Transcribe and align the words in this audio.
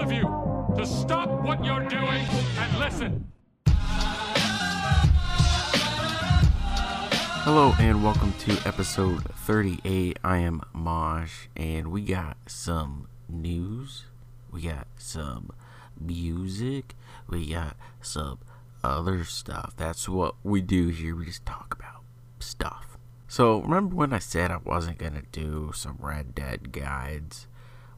of 0.00 0.10
you 0.10 0.22
to 0.78 0.86
stop 0.86 1.28
what 1.44 1.62
you're 1.62 1.86
doing 1.86 2.24
and 2.56 2.78
listen. 2.78 3.30
Hello 7.44 7.74
and 7.78 8.02
welcome 8.02 8.32
to 8.38 8.52
episode 8.66 9.22
38. 9.34 10.18
I 10.24 10.38
am 10.38 10.62
Mosh 10.72 11.48
and 11.54 11.88
we 11.88 12.00
got 12.00 12.38
some 12.46 13.08
news. 13.28 14.04
We 14.50 14.62
got 14.62 14.86
some 14.96 15.50
music. 16.00 16.94
We 17.28 17.52
got 17.52 17.76
some 18.00 18.38
other 18.82 19.24
stuff. 19.24 19.74
That's 19.76 20.08
what 20.08 20.34
we 20.42 20.62
do 20.62 20.88
here. 20.88 21.14
We 21.14 21.26
just 21.26 21.44
talk 21.44 21.76
about 21.78 22.04
stuff. 22.38 22.96
So, 23.28 23.60
remember 23.60 23.96
when 23.96 24.14
I 24.14 24.18
said 24.18 24.50
I 24.50 24.60
wasn't 24.64 24.96
going 24.96 25.12
to 25.12 25.24
do 25.30 25.72
some 25.74 25.98
Red 26.00 26.34
Dead 26.34 26.72
guides? 26.72 27.46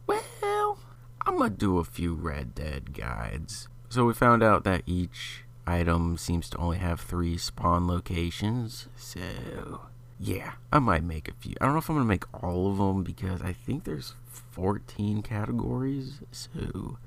Well, 0.07 0.79
I'm 1.25 1.39
to 1.39 1.51
do 1.51 1.79
a 1.79 1.85
few 1.85 2.15
Red 2.15 2.55
Dead 2.55 2.95
guides. 2.95 3.69
So, 3.89 4.07
we 4.07 4.15
found 4.15 4.43
out 4.43 4.65
that 4.65 4.83
each 4.87 5.45
item 5.67 6.17
seems 6.17 6.51
to 6.51 6.59
only 6.59 6.79
have 6.79 7.01
three 7.01 7.37
spawn 7.39 7.87
locations. 7.87 8.89
So, 8.97 9.83
yeah, 10.19 10.53
I 10.73 10.79
might 10.79 11.05
make 11.05 11.29
a 11.29 11.35
few. 11.35 11.55
I 11.61 11.65
don't 11.65 11.75
know 11.75 11.79
if 11.79 11.89
I'm 11.89 11.97
to 11.97 12.05
make 12.05 12.43
all 12.43 12.71
of 12.71 12.79
them 12.79 13.03
because 13.03 13.43
I 13.43 13.53
think 13.53 13.85
there's 13.85 14.15
14 14.51 15.23
categories. 15.23 16.21
So, 16.33 16.99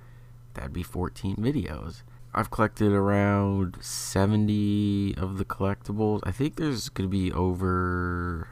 that'd 0.54 0.74
be 0.74 0.84
14 0.84 1.36
videos. 1.38 2.04
I've 2.34 2.52
collected 2.52 2.92
around 2.92 3.78
70 3.82 5.16
of 5.18 5.38
the 5.38 5.46
collectibles. 5.46 6.20
I 6.24 6.32
think 6.32 6.56
there's 6.56 6.90
going 6.90 7.10
to 7.10 7.12
be 7.12 7.32
over. 7.32 8.50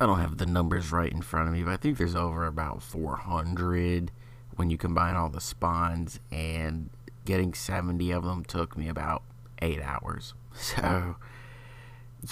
I 0.00 0.06
don't 0.06 0.20
have 0.20 0.38
the 0.38 0.46
numbers 0.46 0.92
right 0.92 1.10
in 1.10 1.22
front 1.22 1.48
of 1.48 1.54
me, 1.54 1.62
but 1.62 1.72
I 1.72 1.76
think 1.76 1.98
there's 1.98 2.14
over 2.14 2.46
about 2.46 2.82
400 2.82 4.12
when 4.56 4.70
you 4.70 4.76
combine 4.78 5.14
all 5.14 5.28
the 5.28 5.40
spawns, 5.40 6.20
and 6.32 6.90
getting 7.24 7.54
70 7.54 8.10
of 8.10 8.24
them 8.24 8.44
took 8.44 8.76
me 8.76 8.88
about 8.88 9.22
8 9.60 9.80
hours. 9.82 10.34
So, 10.58 11.16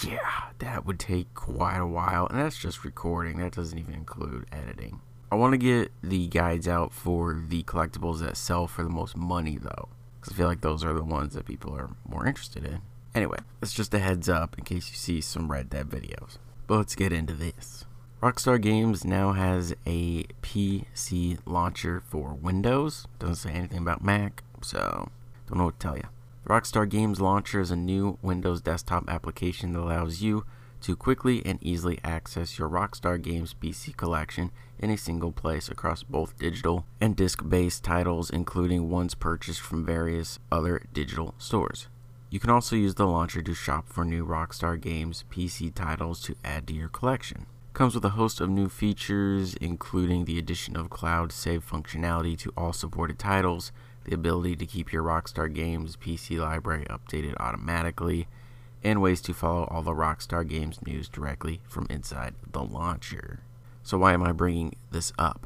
yeah, 0.01 0.49
that 0.57 0.83
would 0.85 0.99
take 0.99 1.33
quite 1.35 1.77
a 1.77 1.85
while, 1.85 2.25
and 2.25 2.39
that's 2.39 2.57
just 2.57 2.83
recording. 2.83 3.37
That 3.37 3.53
doesn't 3.53 3.77
even 3.77 3.93
include 3.93 4.47
editing. 4.51 4.99
I 5.31 5.35
want 5.35 5.53
to 5.53 5.57
get 5.57 5.91
the 6.01 6.27
guides 6.27 6.67
out 6.67 6.91
for 6.91 7.39
the 7.47 7.61
collectibles 7.63 8.19
that 8.21 8.37
sell 8.37 8.67
for 8.67 8.83
the 8.83 8.89
most 8.89 9.15
money, 9.15 9.57
though. 9.57 9.89
Because 10.19 10.33
I 10.33 10.37
feel 10.37 10.47
like 10.47 10.61
those 10.61 10.83
are 10.83 10.93
the 10.93 11.03
ones 11.03 11.35
that 11.35 11.45
people 11.45 11.75
are 11.75 11.91
more 12.07 12.25
interested 12.25 12.65
in. 12.65 12.81
Anyway, 13.13 13.37
it's 13.61 13.73
just 13.73 13.93
a 13.93 13.99
heads 13.99 14.27
up 14.27 14.57
in 14.57 14.63
case 14.63 14.89
you 14.89 14.95
see 14.95 15.21
some 15.21 15.51
Red 15.51 15.69
Dead 15.69 15.87
videos. 15.87 16.37
But 16.67 16.77
let's 16.77 16.95
get 16.95 17.13
into 17.13 17.33
this. 17.33 17.85
Rockstar 18.23 18.59
Games 18.59 19.03
now 19.03 19.33
has 19.33 19.75
a 19.85 20.23
PC 20.41 21.37
launcher 21.45 22.01
for 22.07 22.33
Windows. 22.33 23.07
Doesn't 23.19 23.35
say 23.35 23.51
anything 23.51 23.79
about 23.79 24.03
Mac, 24.03 24.41
so 24.61 25.09
don't 25.47 25.59
know 25.59 25.65
what 25.65 25.79
to 25.79 25.87
tell 25.87 25.97
you. 25.97 26.07
The 26.43 26.49
Rockstar 26.49 26.89
Games 26.89 27.19
launcher 27.19 27.59
is 27.59 27.71
a 27.71 27.75
new 27.75 28.17
Windows 28.21 28.61
desktop 28.61 29.09
application 29.09 29.73
that 29.73 29.81
allows 29.81 30.21
you 30.21 30.45
to 30.81 30.95
quickly 30.95 31.45
and 31.45 31.59
easily 31.61 31.99
access 32.03 32.57
your 32.57 32.69
Rockstar 32.69 33.21
Games 33.21 33.53
PC 33.53 33.95
collection 33.97 34.51
in 34.79 34.89
a 34.89 34.97
single 34.97 35.33
place 35.33 35.67
across 35.67 36.01
both 36.01 36.37
digital 36.37 36.85
and 37.01 37.17
disc 37.17 37.47
based 37.47 37.83
titles, 37.83 38.29
including 38.29 38.89
ones 38.89 39.13
purchased 39.13 39.61
from 39.61 39.85
various 39.85 40.39
other 40.51 40.83
digital 40.93 41.35
stores. 41.37 41.89
You 42.29 42.39
can 42.39 42.49
also 42.49 42.77
use 42.77 42.95
the 42.95 43.07
launcher 43.07 43.41
to 43.41 43.53
shop 43.53 43.89
for 43.89 44.05
new 44.05 44.25
Rockstar 44.25 44.79
Games 44.79 45.25
PC 45.29 45.75
titles 45.75 46.21
to 46.23 46.35
add 46.45 46.65
to 46.67 46.73
your 46.73 46.89
collection. 46.89 47.45
Comes 47.75 47.93
with 47.93 48.05
a 48.05 48.11
host 48.11 48.39
of 48.39 48.49
new 48.49 48.69
features, 48.69 49.53
including 49.55 50.23
the 50.23 50.39
addition 50.39 50.77
of 50.77 50.89
cloud 50.89 51.33
save 51.33 51.69
functionality 51.69 52.37
to 52.37 52.53
all 52.55 52.71
supported 52.71 53.19
titles, 53.19 53.73
the 54.05 54.15
ability 54.15 54.55
to 54.55 54.65
keep 54.65 54.93
your 54.93 55.03
Rockstar 55.03 55.53
Games 55.53 55.97
PC 55.97 56.39
library 56.39 56.85
updated 56.89 57.35
automatically, 57.37 58.29
and 58.81 59.01
ways 59.01 59.19
to 59.23 59.33
follow 59.33 59.65
all 59.65 59.81
the 59.81 59.91
Rockstar 59.91 60.47
Games 60.47 60.79
news 60.87 61.09
directly 61.09 61.59
from 61.67 61.85
inside 61.89 62.35
the 62.49 62.63
launcher. 62.63 63.41
So, 63.83 63.97
why 63.97 64.13
am 64.13 64.23
I 64.23 64.31
bringing 64.31 64.77
this 64.91 65.11
up? 65.19 65.45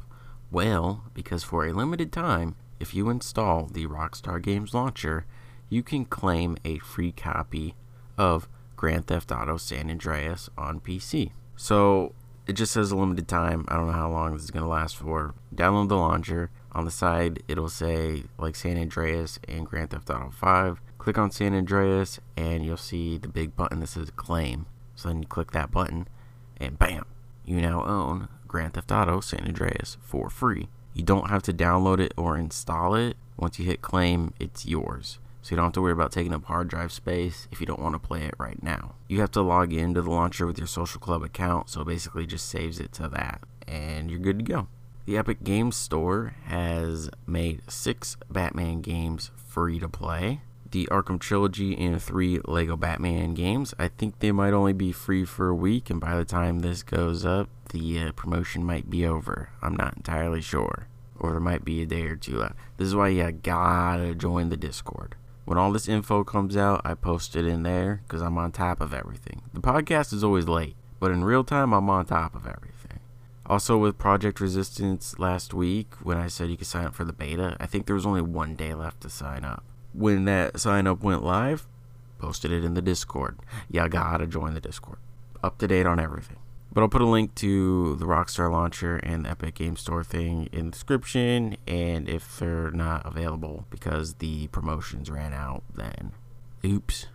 Well, 0.52 1.02
because 1.12 1.42
for 1.42 1.66
a 1.66 1.72
limited 1.72 2.12
time, 2.12 2.54
if 2.78 2.94
you 2.94 3.10
install 3.10 3.66
the 3.66 3.86
Rockstar 3.86 4.40
Games 4.40 4.72
launcher, 4.72 5.26
you 5.68 5.82
can 5.82 6.04
claim 6.04 6.56
a 6.64 6.78
free 6.78 7.10
copy 7.10 7.74
of 8.16 8.48
Grand 8.76 9.08
Theft 9.08 9.32
Auto 9.32 9.56
San 9.56 9.90
Andreas 9.90 10.48
on 10.56 10.78
PC. 10.78 11.32
So, 11.56 12.14
it 12.50 12.56
just 12.56 12.72
says 12.72 12.90
a 12.90 12.96
limited 12.96 13.28
time. 13.28 13.64
I 13.68 13.76
don't 13.76 13.86
know 13.86 13.92
how 13.92 14.10
long 14.10 14.34
this 14.34 14.42
is 14.42 14.50
going 14.50 14.64
to 14.64 14.68
last 14.68 14.96
for. 14.96 15.34
Download 15.54 15.88
the 15.88 15.96
launcher. 15.96 16.50
On 16.72 16.84
the 16.84 16.90
side, 16.90 17.44
it'll 17.46 17.68
say 17.68 18.24
like 18.38 18.56
San 18.56 18.76
Andreas 18.76 19.38
and 19.46 19.66
Grand 19.66 19.90
Theft 19.90 20.10
Auto 20.10 20.30
5 20.30 20.80
click 20.98 21.16
on 21.16 21.30
San 21.30 21.54
Andreas 21.54 22.20
and 22.36 22.64
you'll 22.64 22.76
see 22.76 23.16
the 23.16 23.28
big 23.28 23.56
button 23.56 23.80
that 23.80 23.86
says 23.86 24.10
claim. 24.16 24.66
So 24.96 25.08
then 25.08 25.22
you 25.22 25.28
click 25.28 25.52
that 25.52 25.70
button 25.70 26.08
and 26.58 26.78
bam, 26.78 27.06
you 27.44 27.60
now 27.60 27.84
own 27.84 28.28
Grand 28.46 28.74
Theft 28.74 28.92
Auto 28.92 29.20
San 29.20 29.46
Andreas 29.46 29.96
for 30.02 30.28
free. 30.28 30.68
You 30.92 31.02
don't 31.02 31.30
have 31.30 31.42
to 31.44 31.52
download 31.52 32.00
it 32.00 32.12
or 32.16 32.36
install 32.36 32.94
it. 32.94 33.16
Once 33.36 33.58
you 33.58 33.64
hit 33.64 33.80
claim, 33.80 34.34
it's 34.38 34.66
yours. 34.66 35.18
So 35.42 35.50
you 35.50 35.56
don't 35.56 35.66
have 35.66 35.72
to 35.74 35.82
worry 35.82 35.92
about 35.92 36.12
taking 36.12 36.34
up 36.34 36.44
hard 36.44 36.68
drive 36.68 36.92
space 36.92 37.48
if 37.50 37.60
you 37.60 37.66
don't 37.66 37.80
want 37.80 37.94
to 37.94 37.98
play 37.98 38.24
it 38.24 38.34
right 38.38 38.62
now. 38.62 38.94
You 39.08 39.20
have 39.20 39.30
to 39.32 39.42
log 39.42 39.72
into 39.72 40.02
the 40.02 40.10
launcher 40.10 40.46
with 40.46 40.58
your 40.58 40.66
social 40.66 41.00
club 41.00 41.22
account, 41.22 41.70
so 41.70 41.84
basically 41.84 42.26
just 42.26 42.48
saves 42.48 42.78
it 42.78 42.92
to 42.94 43.08
that 43.08 43.42
and 43.66 44.10
you're 44.10 44.20
good 44.20 44.38
to 44.38 44.44
go. 44.44 44.68
The 45.06 45.16
Epic 45.16 45.42
Games 45.42 45.76
Store 45.76 46.34
has 46.44 47.08
made 47.26 47.62
six 47.70 48.16
Batman 48.30 48.80
games 48.80 49.30
free 49.36 49.78
to 49.78 49.88
play 49.88 50.42
the 50.70 50.86
Arkham 50.90 51.18
Trilogy 51.18 51.76
and 51.76 52.00
three 52.00 52.40
Lego 52.44 52.76
Batman 52.76 53.34
games. 53.34 53.74
I 53.78 53.88
think 53.88 54.18
they 54.18 54.32
might 54.32 54.52
only 54.52 54.72
be 54.72 54.92
free 54.92 55.24
for 55.24 55.48
a 55.48 55.54
week, 55.54 55.90
and 55.90 56.00
by 56.00 56.16
the 56.16 56.24
time 56.24 56.60
this 56.60 56.82
goes 56.82 57.24
up, 57.24 57.48
the 57.70 57.98
uh, 57.98 58.12
promotion 58.12 58.64
might 58.64 58.88
be 58.88 59.04
over. 59.04 59.50
I'm 59.62 59.74
not 59.74 59.96
entirely 59.96 60.40
sure. 60.40 60.86
Or 61.18 61.32
there 61.32 61.40
might 61.40 61.64
be 61.64 61.82
a 61.82 61.86
day 61.86 62.02
or 62.02 62.16
two 62.16 62.38
left. 62.38 62.54
This 62.76 62.88
is 62.88 62.94
why 62.94 63.08
you 63.08 63.30
gotta 63.32 64.14
join 64.14 64.48
the 64.48 64.56
Discord. 64.56 65.16
When 65.50 65.58
all 65.58 65.72
this 65.72 65.88
info 65.88 66.22
comes 66.22 66.56
out, 66.56 66.80
I 66.84 66.94
post 66.94 67.34
it 67.34 67.44
in 67.44 67.64
there 67.64 68.02
because 68.06 68.22
I'm 68.22 68.38
on 68.38 68.52
top 68.52 68.80
of 68.80 68.94
everything. 68.94 69.42
The 69.52 69.60
podcast 69.60 70.12
is 70.12 70.22
always 70.22 70.46
late, 70.46 70.76
but 71.00 71.10
in 71.10 71.24
real 71.24 71.42
time, 71.42 71.72
I'm 71.72 71.90
on 71.90 72.06
top 72.06 72.36
of 72.36 72.46
everything. 72.46 73.00
Also, 73.46 73.76
with 73.76 73.98
Project 73.98 74.40
Resistance 74.40 75.18
last 75.18 75.52
week, 75.52 75.92
when 76.04 76.18
I 76.18 76.28
said 76.28 76.50
you 76.50 76.56
could 76.56 76.68
sign 76.68 76.86
up 76.86 76.94
for 76.94 77.02
the 77.02 77.12
beta, 77.12 77.56
I 77.58 77.66
think 77.66 77.86
there 77.86 77.96
was 77.96 78.06
only 78.06 78.22
one 78.22 78.54
day 78.54 78.74
left 78.74 79.00
to 79.00 79.10
sign 79.10 79.44
up 79.44 79.64
when 79.92 80.24
that 80.26 80.60
sign 80.60 80.86
up 80.86 81.02
went 81.02 81.24
live, 81.24 81.66
posted 82.20 82.52
it 82.52 82.62
in 82.62 82.74
the 82.74 82.80
Discord. 82.80 83.36
You 83.68 83.88
gotta 83.88 84.28
join 84.28 84.54
the 84.54 84.60
Discord. 84.60 84.98
Up 85.42 85.58
to 85.58 85.66
date 85.66 85.84
on 85.84 85.98
everything. 85.98 86.36
But 86.72 86.82
I'll 86.82 86.88
put 86.88 87.02
a 87.02 87.06
link 87.06 87.34
to 87.36 87.96
the 87.96 88.04
Rockstar 88.04 88.50
Launcher 88.50 88.96
and 88.98 89.26
Epic 89.26 89.56
Game 89.56 89.76
Store 89.76 90.04
thing 90.04 90.48
in 90.52 90.66
the 90.66 90.70
description. 90.72 91.56
And 91.66 92.08
if 92.08 92.38
they're 92.38 92.70
not 92.70 93.04
available 93.04 93.66
because 93.70 94.14
the 94.14 94.46
promotions 94.48 95.10
ran 95.10 95.32
out, 95.32 95.64
then 95.74 96.12
oops. 96.64 97.06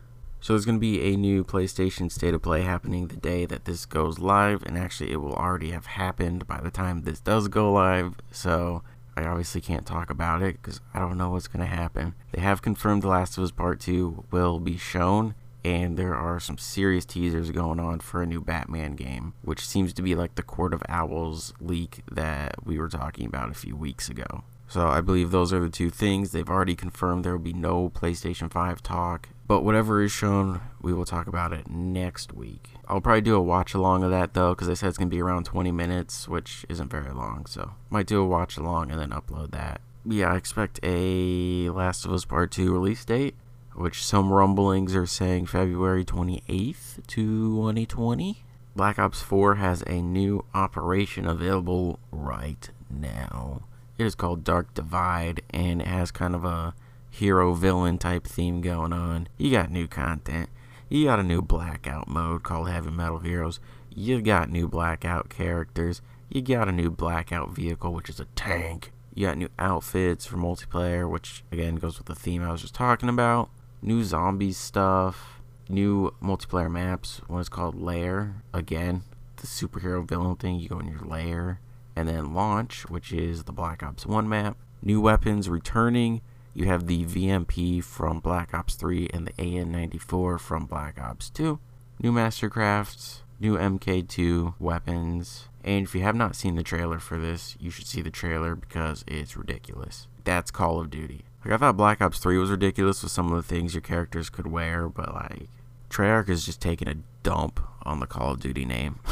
So 0.41 0.53
there's 0.53 0.65
going 0.65 0.75
to 0.75 0.81
be 0.81 1.01
a 1.01 1.17
new 1.17 1.43
PlayStation 1.43 2.11
State 2.11 2.33
of 2.33 2.41
Play 2.41 2.61
happening 2.61 3.07
the 3.07 3.15
day 3.15 3.45
that 3.45 3.65
this 3.65 3.85
goes 3.85 4.19
live. 4.19 4.61
And 4.63 4.77
actually, 4.77 5.11
it 5.11 5.17
will 5.21 5.33
already 5.33 5.71
have 5.71 5.85
happened 5.85 6.45
by 6.45 6.59
the 6.59 6.69
time 6.69 7.01
this 7.01 7.21
does 7.21 7.47
go 7.47 7.71
live. 7.71 8.15
So 8.31 8.83
I 9.17 9.23
obviously 9.23 9.61
can't 9.61 9.85
talk 9.85 10.09
about 10.09 10.41
it 10.41 10.61
because 10.61 10.81
I 10.93 10.99
don't 10.99 11.17
know 11.17 11.29
what's 11.29 11.47
going 11.47 11.67
to 11.67 11.75
happen. 11.75 12.13
They 12.33 12.41
have 12.41 12.61
confirmed 12.61 13.01
The 13.01 13.07
Last 13.07 13.37
of 13.37 13.43
Us 13.45 13.51
Part 13.51 13.79
2 13.79 14.25
will 14.29 14.59
be 14.59 14.77
shown, 14.77 15.33
and 15.65 15.97
there 15.97 16.13
are 16.13 16.39
some 16.39 16.59
serious 16.59 17.05
teasers 17.05 17.49
going 17.49 17.79
on 17.79 17.99
for 17.99 18.21
a 18.21 18.27
new 18.27 18.39
Batman 18.39 18.95
game, 18.95 19.33
which 19.41 19.67
seems 19.67 19.93
to 19.93 20.03
be 20.03 20.13
like 20.13 20.35
the 20.35 20.43
Court 20.43 20.75
of 20.75 20.83
Owls 20.87 21.53
leak 21.59 22.03
that 22.11 22.63
we 22.63 22.77
were 22.77 22.87
talking 22.87 23.25
about 23.25 23.49
a 23.49 23.55
few 23.55 23.75
weeks 23.75 24.07
ago. 24.07 24.43
So 24.67 24.87
I 24.87 25.01
believe 25.01 25.31
those 25.31 25.51
are 25.51 25.59
the 25.59 25.69
two 25.69 25.89
things. 25.89 26.31
They've 26.31 26.47
already 26.47 26.75
confirmed 26.75 27.25
there 27.25 27.35
will 27.35 27.43
be 27.43 27.51
no 27.51 27.89
PlayStation 27.89 28.51
5 28.51 28.83
talk. 28.83 29.29
But 29.47 29.63
whatever 29.63 30.03
is 30.03 30.11
shown, 30.11 30.61
we 30.81 30.93
will 30.93 31.05
talk 31.05 31.25
about 31.25 31.51
it 31.51 31.67
next 31.67 32.33
week. 32.33 32.69
I'll 32.87 33.01
probably 33.01 33.21
do 33.21 33.35
a 33.35 33.41
watch 33.41 33.73
along 33.73 34.03
of 34.03 34.11
that 34.11 34.35
though, 34.35 34.53
because 34.53 34.67
they 34.67 34.75
said 34.75 34.89
it's 34.89 34.99
going 34.99 35.09
to 35.09 35.15
be 35.15 35.21
around 35.21 35.45
20 35.45 35.71
minutes, 35.71 36.27
which 36.27 36.63
isn't 36.69 36.91
very 36.91 37.11
long. 37.11 37.47
So 37.47 37.71
might 37.89 38.05
do 38.05 38.21
a 38.21 38.25
watch 38.25 38.55
along 38.57 38.91
and 38.91 38.99
then 38.99 39.09
upload 39.09 39.49
that. 39.51 39.81
Yeah, 40.07 40.31
I 40.31 40.37
expect 40.37 40.79
a 40.83 41.71
Last 41.71 42.05
of 42.05 42.13
Us 42.13 42.25
Part 42.25 42.51
2 42.51 42.71
release 42.71 43.03
date, 43.03 43.33
which 43.75 44.03
some 44.03 44.31
rumblings 44.31 44.95
are 44.95 45.05
saying 45.05 45.45
February 45.45 46.05
28th 46.05 47.05
to 47.07 47.55
2020. 47.57 48.43
Black 48.75 48.99
Ops 48.99 49.21
4 49.21 49.55
has 49.55 49.83
a 49.87 50.01
new 50.01 50.43
operation 50.53 51.25
available 51.25 51.99
right 52.11 52.69
now. 52.89 53.61
It 53.97 54.05
is 54.05 54.15
called 54.15 54.43
Dark 54.43 54.73
Divide, 54.73 55.41
and 55.51 55.81
it 55.81 55.87
has 55.87 56.11
kind 56.11 56.35
of 56.35 56.43
a 56.43 56.73
hero 57.09 57.53
villain 57.53 57.97
type 57.97 58.25
theme 58.25 58.61
going 58.61 58.91
on. 58.91 59.29
You 59.37 59.51
got 59.51 59.71
new 59.71 59.87
content. 59.87 60.49
You 60.89 61.05
got 61.05 61.19
a 61.19 61.23
new 61.23 61.41
blackout 61.41 62.07
mode 62.07 62.43
called 62.43 62.69
Heavy 62.69 62.91
Metal 62.91 63.19
Heroes. 63.19 63.59
You 63.89 64.21
got 64.21 64.49
new 64.49 64.67
blackout 64.67 65.29
characters. 65.29 66.01
You 66.29 66.41
got 66.41 66.67
a 66.67 66.73
new 66.73 66.91
blackout 66.91 67.51
vehicle, 67.51 67.93
which 67.93 68.09
is 68.09 68.19
a 68.19 68.25
tank. 68.35 68.91
You 69.13 69.27
got 69.27 69.37
new 69.37 69.49
outfits 69.57 70.25
for 70.25 70.35
multiplayer, 70.35 71.09
which 71.09 71.45
again 71.51 71.75
goes 71.75 71.97
with 71.97 72.07
the 72.07 72.15
theme 72.15 72.43
I 72.43 72.51
was 72.51 72.61
just 72.61 72.75
talking 72.75 73.07
about. 73.07 73.49
New 73.85 74.03
zombies 74.03 74.57
stuff, 74.57 75.39
new 75.69 76.11
multiplayer 76.19 76.71
maps. 76.71 77.21
One 77.27 77.39
is 77.39 77.49
called 77.49 77.79
Lair. 77.79 78.41
Again, 78.51 79.03
the 79.35 79.45
superhero 79.45 80.03
villain 80.03 80.37
thing. 80.37 80.55
You 80.55 80.69
go 80.69 80.79
in 80.79 80.87
your 80.87 81.05
lair. 81.05 81.59
And 81.95 82.09
then 82.09 82.33
Launch, 82.33 82.89
which 82.89 83.13
is 83.13 83.43
the 83.43 83.51
Black 83.51 83.83
Ops 83.83 84.07
1 84.07 84.27
map. 84.27 84.57
New 84.81 84.99
weapons 84.99 85.49
returning. 85.49 86.21
You 86.55 86.65
have 86.65 86.87
the 86.87 87.05
VMP 87.05 87.83
from 87.83 88.21
Black 88.21 88.55
Ops 88.55 88.73
3 88.73 89.07
and 89.13 89.27
the 89.27 89.33
AN94 89.33 90.39
from 90.39 90.65
Black 90.65 90.99
Ops 90.99 91.29
2. 91.29 91.59
New 92.01 92.11
Mastercrafts, 92.11 93.19
new 93.39 93.55
MK2 93.55 94.55
weapons. 94.59 95.47
And 95.63 95.85
if 95.85 95.93
you 95.93 96.01
have 96.01 96.15
not 96.15 96.35
seen 96.35 96.55
the 96.55 96.63
trailer 96.63 96.97
for 96.97 97.19
this, 97.19 97.55
you 97.59 97.69
should 97.69 97.85
see 97.85 98.01
the 98.01 98.09
trailer 98.09 98.55
because 98.55 99.05
it's 99.05 99.37
ridiculous. 99.37 100.07
That's 100.23 100.49
Call 100.49 100.79
of 100.79 100.89
Duty. 100.89 101.25
Like 101.45 101.53
I 101.53 101.57
thought 101.57 101.77
Black 101.77 102.01
Ops 102.01 102.17
3 102.17 102.39
was 102.39 102.49
ridiculous 102.49 103.03
with 103.03 103.11
some 103.11 103.31
of 103.31 103.35
the 103.35 103.43
things 103.43 103.75
your 103.75 103.81
characters 103.81 104.31
could 104.31 104.47
wear, 104.47 104.89
but 104.89 105.13
like 105.13 105.49
Treyarch 105.91 106.27
is 106.27 106.43
just 106.43 106.59
taking 106.59 106.87
a 106.87 106.97
dump 107.21 107.59
on 107.83 107.99
the 107.99 108.07
Call 108.07 108.31
of 108.31 108.39
Duty 108.39 108.65
name. 108.65 108.99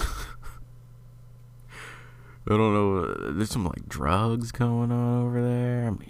I 2.47 2.57
don't 2.57 2.74
know. 2.74 2.97
Uh, 2.97 3.31
there's 3.33 3.51
some 3.51 3.65
like 3.65 3.88
drugs 3.88 4.51
going 4.51 4.91
on 4.91 5.27
over 5.27 5.41
there. 5.44 5.85
I 5.85 5.91
mean, 5.91 6.09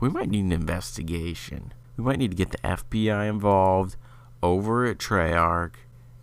we 0.00 0.08
might 0.08 0.28
need 0.28 0.44
an 0.44 0.50
investigation. 0.50 1.72
We 1.96 2.02
might 2.02 2.18
need 2.18 2.32
to 2.32 2.36
get 2.36 2.50
the 2.50 2.58
FBI 2.58 3.28
involved 3.28 3.96
over 4.42 4.86
at 4.86 4.98
Treyarch 4.98 5.74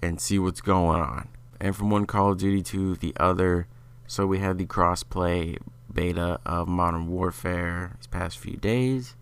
and 0.01 0.19
see 0.19 0.37
what's 0.39 0.61
going 0.61 1.01
on. 1.01 1.29
And 1.61 1.73
from 1.73 1.89
one 1.89 2.05
Call 2.05 2.33
of 2.33 2.37
Duty 2.37 2.61
to 2.63 2.95
the 2.95 3.13
other, 3.17 3.67
so 4.07 4.27
we 4.27 4.39
had 4.39 4.57
the 4.57 4.65
crossplay 4.65 5.57
beta 5.95 6.39
of 6.45 6.67
Modern 6.67 7.07
Warfare 7.07 7.93
these 7.97 8.07
past 8.07 8.37
few 8.37 8.57
days, 8.57 9.15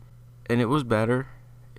and 0.50 0.60
it 0.60 0.66
was 0.66 0.84
better. 0.84 1.28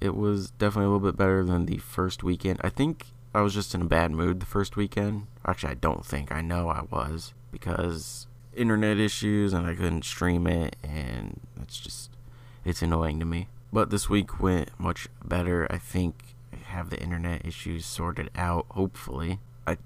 It 0.01 0.17
was 0.17 0.51
definitely 0.53 0.87
a 0.87 0.91
little 0.91 1.11
bit 1.11 1.19
better 1.19 1.45
than 1.45 1.67
the 1.67 1.79
first 1.79 2.23
weekend. 2.23 2.61
I 2.63 2.71
think 2.71 3.07
I 3.35 3.43
was 3.43 3.53
just 3.53 3.75
in 3.75 3.83
a 3.83 3.87
bad 3.87 4.13
mood 4.13 4.41
the 4.41 4.47
first 4.47 4.77
weekend. 4.77 5.27
Actually, 5.45 5.73
I 5.73 5.75
don't 5.75 6.07
think. 6.07 6.33
I 6.33 6.41
know 6.41 6.69
I 6.69 6.83
was 6.91 7.35
because 7.51 8.27
internet 8.55 8.99
issues 8.99 9.53
and 9.53 9.67
I 9.67 9.75
couldn't 9.75 10.05
stream 10.05 10.47
it, 10.47 10.77
and 10.83 11.41
it's 11.61 11.81
just 11.81 12.11
it's 12.65 12.83
annoying 12.83 13.19
to 13.21 13.27
me. 13.27 13.49
But 13.73 13.91
this 13.91 14.09
week 14.09 14.41
went 14.41 14.71
much 14.79 15.09
better. 15.25 15.67
I 15.71 15.79
think 15.79 16.37
I 16.53 16.57
have 16.57 16.91
the 16.91 17.03
internet 17.03 17.45
issues 17.45 17.85
sorted 17.85 18.31
out. 18.37 18.67
Hopefully, 18.71 19.41
I 19.67 19.77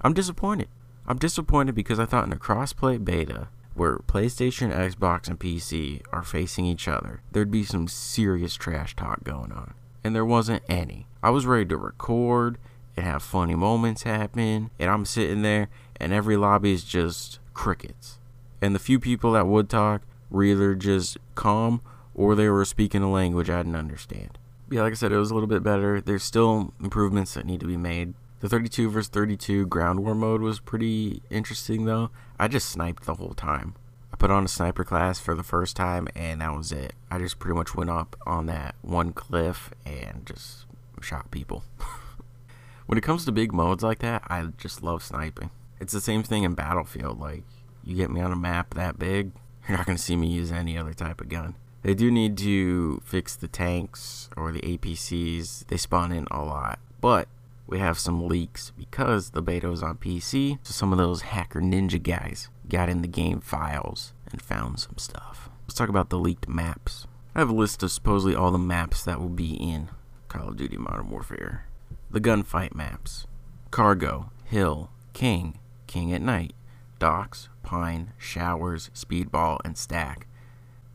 I'm 0.00 0.12
disappointed. 0.12 0.68
I'm 1.06 1.18
disappointed 1.18 1.76
because 1.76 2.00
I 2.00 2.04
thought 2.06 2.26
in 2.26 2.32
a 2.32 2.36
crossplay 2.36 3.02
beta 3.02 3.48
where 3.76 3.98
PlayStation, 3.98 4.74
Xbox, 4.74 5.28
and 5.28 5.38
PC 5.38 6.02
are 6.12 6.22
facing 6.22 6.64
each 6.64 6.88
other, 6.88 7.20
there'd 7.32 7.50
be 7.50 7.64
some 7.64 7.88
serious 7.88 8.54
trash 8.54 8.96
talk 8.96 9.22
going 9.24 9.52
on. 9.52 9.74
And 10.02 10.14
there 10.14 10.24
wasn't 10.24 10.62
any. 10.68 11.06
I 11.22 11.30
was 11.30 11.46
ready 11.46 11.66
to 11.66 11.76
record 11.76 12.58
and 12.96 13.04
have 13.04 13.22
funny 13.22 13.54
moments 13.54 14.04
happen, 14.04 14.70
and 14.78 14.90
I'm 14.90 15.04
sitting 15.04 15.42
there, 15.42 15.68
and 16.00 16.12
every 16.12 16.36
lobby 16.36 16.72
is 16.72 16.84
just 16.84 17.38
crickets. 17.52 18.18
And 18.62 18.74
the 18.74 18.80
few 18.80 18.98
people 18.98 19.32
that 19.32 19.46
would 19.46 19.68
talk 19.68 20.02
were 20.30 20.44
either 20.44 20.74
just 20.74 21.18
calm 21.34 21.82
or 22.14 22.34
they 22.34 22.48
were 22.48 22.64
speaking 22.64 23.02
a 23.02 23.10
language 23.10 23.50
I 23.50 23.58
didn't 23.58 23.76
understand. 23.76 24.38
Yeah, 24.70 24.82
like 24.82 24.92
I 24.92 24.96
said, 24.96 25.12
it 25.12 25.18
was 25.18 25.30
a 25.30 25.34
little 25.34 25.48
bit 25.48 25.62
better. 25.62 26.00
There's 26.00 26.24
still 26.24 26.72
improvements 26.82 27.34
that 27.34 27.46
need 27.46 27.60
to 27.60 27.66
be 27.66 27.76
made. 27.76 28.14
The 28.40 28.48
32 28.48 28.90
versus 28.90 29.08
32 29.08 29.66
ground 29.66 30.00
war 30.00 30.14
mode 30.14 30.42
was 30.42 30.60
pretty 30.60 31.22
interesting 31.30 31.86
though. 31.86 32.10
I 32.38 32.48
just 32.48 32.68
sniped 32.68 33.04
the 33.04 33.14
whole 33.14 33.34
time. 33.34 33.74
I 34.12 34.16
put 34.16 34.30
on 34.30 34.44
a 34.44 34.48
sniper 34.48 34.84
class 34.84 35.18
for 35.18 35.34
the 35.34 35.42
first 35.42 35.74
time 35.74 36.06
and 36.14 36.40
that 36.40 36.54
was 36.54 36.70
it. 36.70 36.92
I 37.10 37.18
just 37.18 37.38
pretty 37.38 37.56
much 37.56 37.74
went 37.74 37.90
up 37.90 38.14
on 38.26 38.46
that 38.46 38.74
one 38.82 39.12
cliff 39.12 39.70
and 39.86 40.26
just 40.26 40.66
shot 41.00 41.30
people. 41.30 41.64
when 42.86 42.98
it 42.98 43.02
comes 43.04 43.24
to 43.24 43.32
big 43.32 43.52
modes 43.54 43.82
like 43.82 44.00
that, 44.00 44.22
I 44.28 44.48
just 44.58 44.82
love 44.82 45.02
sniping. 45.02 45.50
It's 45.80 45.92
the 45.92 46.00
same 46.00 46.22
thing 46.22 46.42
in 46.42 46.54
Battlefield. 46.54 47.18
Like, 47.18 47.44
you 47.84 47.96
get 47.96 48.10
me 48.10 48.20
on 48.20 48.32
a 48.32 48.36
map 48.36 48.74
that 48.74 48.98
big, 48.98 49.32
you're 49.68 49.76
not 49.76 49.86
going 49.86 49.96
to 49.96 50.02
see 50.02 50.16
me 50.16 50.28
use 50.28 50.52
any 50.52 50.76
other 50.76 50.94
type 50.94 51.20
of 51.20 51.28
gun. 51.28 51.54
They 51.82 51.94
do 51.94 52.10
need 52.10 52.36
to 52.38 53.00
fix 53.04 53.36
the 53.36 53.48
tanks 53.48 54.28
or 54.36 54.50
the 54.50 54.60
APCs. 54.60 55.66
They 55.68 55.76
spawn 55.76 56.12
in 56.12 56.26
a 56.30 56.42
lot. 56.42 56.78
But 57.00 57.28
we 57.66 57.78
have 57.78 57.98
some 57.98 58.28
leaks 58.28 58.72
because 58.76 59.30
the 59.30 59.42
beta 59.42 59.68
was 59.68 59.82
on 59.82 59.96
PC. 59.96 60.58
So 60.62 60.72
some 60.72 60.92
of 60.92 60.98
those 60.98 61.22
hacker 61.22 61.60
ninja 61.60 62.02
guys 62.02 62.48
got 62.68 62.88
in 62.88 63.02
the 63.02 63.08
game 63.08 63.40
files 63.40 64.12
and 64.30 64.40
found 64.40 64.78
some 64.80 64.98
stuff. 64.98 65.50
Let's 65.64 65.74
talk 65.74 65.88
about 65.88 66.10
the 66.10 66.18
leaked 66.18 66.48
maps. 66.48 67.06
I 67.34 67.40
have 67.40 67.50
a 67.50 67.54
list 67.54 67.82
of 67.82 67.90
supposedly 67.90 68.34
all 68.34 68.50
the 68.50 68.58
maps 68.58 69.04
that 69.04 69.20
will 69.20 69.28
be 69.28 69.54
in 69.54 69.88
Call 70.28 70.48
of 70.48 70.56
Duty 70.56 70.76
Modern 70.76 71.10
Warfare. 71.10 71.66
The 72.10 72.20
gunfight 72.20 72.74
maps 72.74 73.26
Cargo, 73.70 74.30
Hill, 74.44 74.90
King, 75.12 75.58
King 75.86 76.12
at 76.12 76.22
Night, 76.22 76.52
Docks, 76.98 77.48
Pine, 77.62 78.12
Showers, 78.16 78.90
Speedball, 78.94 79.58
and 79.64 79.76
Stack. 79.76 80.26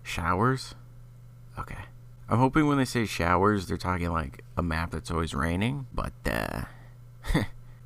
Showers? 0.03 0.73
Okay. 1.59 1.83
I'm 2.31 2.39
hoping 2.39 2.65
when 2.65 2.77
they 2.77 2.85
say 2.85 3.05
showers, 3.05 3.67
they're 3.67 3.75
talking 3.75 4.09
like 4.09 4.41
a 4.55 4.63
map 4.63 4.91
that's 4.91 5.11
always 5.11 5.33
raining, 5.33 5.87
but 5.93 6.13
uh. 6.25 6.61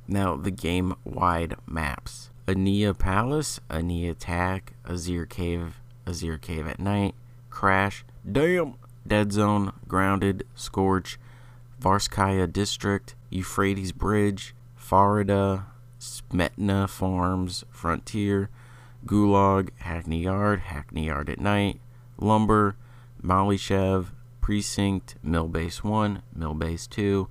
now, 0.08 0.36
the 0.36 0.52
game 0.52 0.94
wide 1.04 1.56
maps 1.66 2.30
Ania 2.46 2.96
Palace, 2.96 3.58
Ania 3.68 4.12
Attack, 4.12 4.74
Azir 4.84 5.28
Cave, 5.28 5.80
Azir 6.06 6.40
Cave 6.40 6.68
at 6.68 6.78
Night, 6.78 7.16
Crash, 7.50 8.04
Damn, 8.30 8.74
Dead 9.04 9.32
Zone, 9.32 9.72
Grounded, 9.88 10.44
Scorch, 10.54 11.18
Varskaya 11.82 12.50
District, 12.50 13.16
Euphrates 13.30 13.90
Bridge, 13.90 14.54
Farida, 14.80 15.64
Smetna 15.98 16.88
Farms, 16.88 17.64
Frontier, 17.72 18.50
Gulag, 19.04 19.70
Hackney 19.78 20.22
Yard, 20.22 20.60
Hackney 20.60 21.06
Yard 21.06 21.28
at 21.30 21.40
Night, 21.40 21.80
Lumber, 22.16 22.76
Malyshev, 23.20 24.10
Precinct, 24.46 25.16
Millbase 25.26 25.82
1, 25.82 26.22
Millbase 26.38 26.88
2, 26.88 27.26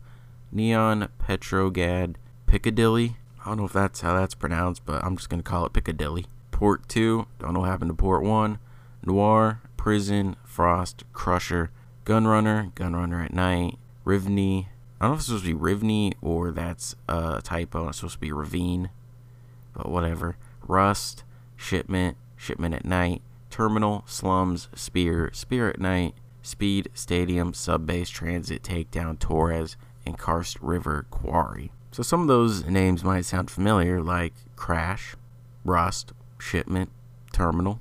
Neon, 0.52 1.08
Petrograd, 1.18 2.18
Piccadilly. 2.46 3.16
I 3.40 3.46
don't 3.46 3.58
know 3.60 3.64
if 3.64 3.72
that's 3.72 4.02
how 4.02 4.18
that's 4.18 4.36
pronounced, 4.36 4.86
but 4.86 5.02
I'm 5.02 5.16
just 5.16 5.30
going 5.30 5.42
to 5.42 5.50
call 5.50 5.66
it 5.66 5.72
Piccadilly. 5.72 6.26
Port 6.52 6.90
2, 6.90 7.26
don't 7.40 7.54
know 7.54 7.62
what 7.62 7.70
happened 7.70 7.92
to 7.92 7.96
Port 7.96 8.22
1, 8.22 8.60
Noir, 9.06 9.62
Prison, 9.78 10.36
Frost, 10.44 11.06
Crusher, 11.14 11.72
Gunrunner, 12.04 12.74
Gunrunner 12.74 13.24
at 13.24 13.34
Night, 13.34 13.80
Rivney. 14.06 14.66
I 15.00 15.06
don't 15.06 15.12
know 15.12 15.14
if 15.14 15.20
it's 15.20 15.28
supposed 15.28 15.46
to 15.46 15.54
be 15.54 15.58
Rivney 15.58 16.16
or 16.22 16.52
that's 16.52 16.98
a 17.08 17.40
typo. 17.42 17.88
It's 17.88 18.00
supposed 18.00 18.16
to 18.16 18.20
be 18.20 18.34
Ravine, 18.34 18.90
but 19.72 19.88
whatever. 19.90 20.36
Rust, 20.68 21.24
Shipment, 21.56 22.18
Shipment 22.36 22.76
at 22.76 22.84
Night, 22.84 23.22
Terminal, 23.50 24.04
Slums, 24.06 24.68
Spear, 24.76 25.30
Spear 25.32 25.70
at 25.70 25.80
Night, 25.80 26.14
Speed, 26.46 26.90
Stadium, 26.94 27.54
Subbase, 27.54 28.10
Transit, 28.10 28.62
Takedown, 28.62 29.18
Torres, 29.18 29.78
and 30.06 30.16
Karst 30.16 30.60
River 30.62 31.08
Quarry. 31.10 31.72
So 31.92 32.04
some 32.04 32.22
of 32.22 32.28
those 32.28 32.66
names 32.66 33.04
might 33.04 33.26
sound 33.26 33.50
familiar, 33.50 34.00
like 34.00 34.34
Crash, 34.56 35.16
Rust, 35.64 36.14
Shipment, 36.38 36.92
Terminal, 37.34 37.80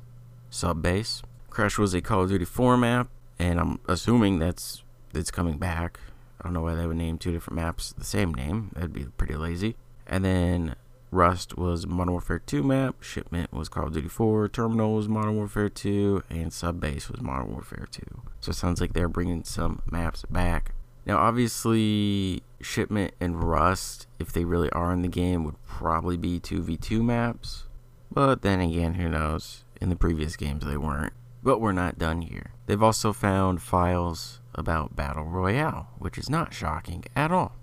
Subbase. 0.51 1.23
Crash 1.51 1.77
was 1.77 1.93
a 1.93 2.01
Call 2.01 2.23
of 2.23 2.31
Duty 2.31 2.47
4 2.47 2.79
map, 2.79 3.09
and 3.39 3.61
I'm 3.61 3.81
assuming 3.87 4.39
that's 4.39 4.83
it's 5.13 5.31
coming 5.31 5.59
back. 5.59 6.01
I 6.41 6.45
don't 6.45 6.55
know 6.55 6.63
why 6.63 6.75
they 6.75 6.87
would 6.87 6.97
name 6.97 7.19
two 7.19 7.33
different 7.33 7.57
maps 7.57 7.93
the 7.93 8.05
same 8.05 8.33
name. 8.33 8.71
That'd 8.75 8.95
be 8.95 9.05
pretty 9.19 9.37
lazy. 9.37 9.77
And 10.07 10.25
then 10.25 10.75
Rust 11.15 11.57
was 11.57 11.87
Modern 11.87 12.13
Warfare 12.13 12.41
2 12.41 12.63
map, 12.65 13.01
Shipment 13.01 13.53
was 13.53 13.69
Call 13.69 13.87
of 13.87 13.93
Duty 13.93 14.09
4, 14.09 14.49
Terminal 14.49 14.97
was 14.97 15.09
Modern 15.09 15.37
Warfare 15.37 15.69
2, 15.69 16.25
and 16.29 16.51
Subbase 16.51 17.09
was 17.09 17.21
Modern 17.21 17.53
Warfare 17.53 17.87
2. 17.91 18.03
So 18.41 18.51
it 18.51 18.55
sounds 18.55 18.81
like 18.81 18.93
they're 18.93 19.09
bringing 19.09 19.45
some 19.45 19.81
maps 19.91 20.25
back. 20.29 20.75
Now, 21.07 21.19
obviously, 21.19 22.43
Shipment 22.61 23.15
and 23.21 23.43
Rust, 23.45 24.09
if 24.19 24.33
they 24.33 24.45
really 24.45 24.71
are 24.71 24.93
in 24.93 25.03
the 25.03 25.09
game, 25.09 25.45
would 25.45 25.63
probably 25.65 26.17
be 26.17 26.41
2v2 26.41 27.05
maps. 27.05 27.69
But 28.11 28.43
then 28.43 28.61
again, 28.61 28.95
who 28.95 29.09
knows? 29.09 29.65
In 29.81 29.91
the 29.91 29.97
previous 29.97 30.35
games, 30.35 30.65
they 30.65 30.77
weren't. 30.77 31.13
But 31.43 31.61
we're 31.61 31.73
not 31.73 31.99
done 31.99 32.23
here. 32.23 32.53
They've 32.67 32.83
also 32.83 33.13
found 33.13 33.63
files 33.63 34.41
about 34.55 34.97
Battle 34.97 35.25
Royale, 35.25 35.91
which 35.99 36.19
is 36.19 36.31
not 36.31 36.55
shocking 36.55 37.05
at 37.15 37.31
all. 37.31 37.55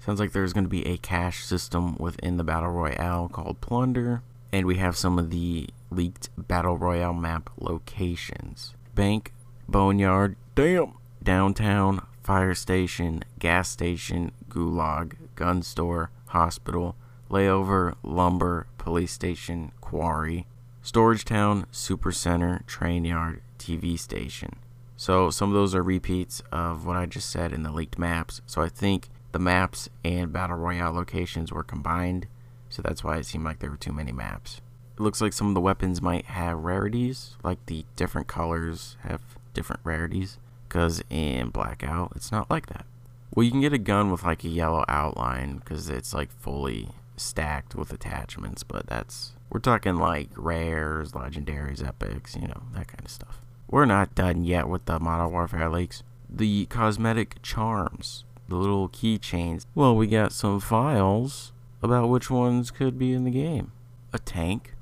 Sounds 0.00 0.18
like 0.18 0.32
there's 0.32 0.54
going 0.54 0.64
to 0.64 0.70
be 0.70 0.86
a 0.86 0.96
cache 0.96 1.44
system 1.44 1.94
within 1.96 2.38
the 2.38 2.44
Battle 2.44 2.70
Royale 2.70 3.28
called 3.28 3.60
Plunder, 3.60 4.22
and 4.50 4.66
we 4.66 4.76
have 4.76 4.96
some 4.96 5.18
of 5.18 5.28
the 5.28 5.68
leaked 5.90 6.30
Battle 6.38 6.78
Royale 6.78 7.12
map 7.12 7.50
locations 7.58 8.74
Bank, 8.94 9.32
Boneyard, 9.68 10.36
damn, 10.54 10.94
Downtown, 11.22 12.06
Fire 12.22 12.54
Station, 12.54 13.22
Gas 13.38 13.68
Station, 13.68 14.32
Gulag, 14.48 15.16
Gun 15.34 15.62
Store, 15.62 16.10
Hospital, 16.28 16.96
Layover, 17.30 17.94
Lumber, 18.02 18.66
Police 18.78 19.12
Station, 19.12 19.70
Quarry, 19.82 20.46
Storage 20.80 21.26
Town, 21.26 21.66
Super 21.70 22.10
Center, 22.10 22.62
Train 22.66 23.04
Yard, 23.04 23.42
TV 23.58 23.98
station. 23.98 24.56
So 24.96 25.28
some 25.28 25.50
of 25.50 25.54
those 25.54 25.74
are 25.74 25.82
repeats 25.82 26.42
of 26.50 26.86
what 26.86 26.96
I 26.96 27.04
just 27.04 27.28
said 27.28 27.52
in 27.52 27.62
the 27.62 27.70
leaked 27.70 27.98
maps. 27.98 28.40
So 28.46 28.62
I 28.62 28.70
think 28.70 29.09
the 29.32 29.38
maps 29.38 29.88
and 30.04 30.32
Battle 30.32 30.56
Royale 30.56 30.92
locations 30.92 31.52
were 31.52 31.62
combined. 31.62 32.26
So 32.68 32.82
that's 32.82 33.02
why 33.02 33.18
it 33.18 33.26
seemed 33.26 33.44
like 33.44 33.58
there 33.58 33.70
were 33.70 33.76
too 33.76 33.92
many 33.92 34.12
maps. 34.12 34.60
It 34.96 35.02
looks 35.02 35.20
like 35.20 35.32
some 35.32 35.48
of 35.48 35.54
the 35.54 35.60
weapons 35.60 36.00
might 36.00 36.26
have 36.26 36.58
rarities, 36.58 37.36
like 37.42 37.64
the 37.66 37.84
different 37.96 38.28
colors 38.28 38.96
have 39.02 39.20
different 39.54 39.80
rarities. 39.84 40.38
Because 40.68 41.02
in 41.10 41.48
Blackout, 41.48 42.12
it's 42.14 42.30
not 42.30 42.48
like 42.48 42.66
that. 42.66 42.86
Well, 43.34 43.44
you 43.44 43.50
can 43.50 43.60
get 43.60 43.72
a 43.72 43.78
gun 43.78 44.10
with 44.10 44.22
like 44.22 44.44
a 44.44 44.48
yellow 44.48 44.84
outline 44.88 45.58
because 45.58 45.88
it's 45.88 46.14
like 46.14 46.30
fully 46.30 46.88
stacked 47.16 47.74
with 47.74 47.92
attachments, 47.92 48.62
but 48.62 48.86
that's 48.86 49.32
we're 49.50 49.60
talking 49.60 49.96
like 49.96 50.28
rares, 50.36 51.12
legendaries, 51.12 51.86
epics, 51.86 52.36
you 52.36 52.46
know, 52.48 52.62
that 52.74 52.88
kind 52.88 53.04
of 53.04 53.10
stuff. 53.10 53.40
We're 53.68 53.84
not 53.84 54.14
done 54.14 54.44
yet 54.44 54.68
with 54.68 54.84
the 54.86 54.98
Modern 54.98 55.30
Warfare 55.32 55.68
leaks. 55.68 56.02
The 56.28 56.66
cosmetic 56.66 57.42
charms, 57.42 58.24
the 58.50 58.56
little 58.56 58.88
keychains. 58.88 59.64
Well, 59.74 59.96
we 59.96 60.06
got 60.08 60.32
some 60.32 60.60
files 60.60 61.52
about 61.82 62.08
which 62.08 62.30
ones 62.30 62.70
could 62.70 62.98
be 62.98 63.12
in 63.12 63.24
the 63.24 63.30
game. 63.30 63.72
A 64.12 64.18
tank, 64.18 64.74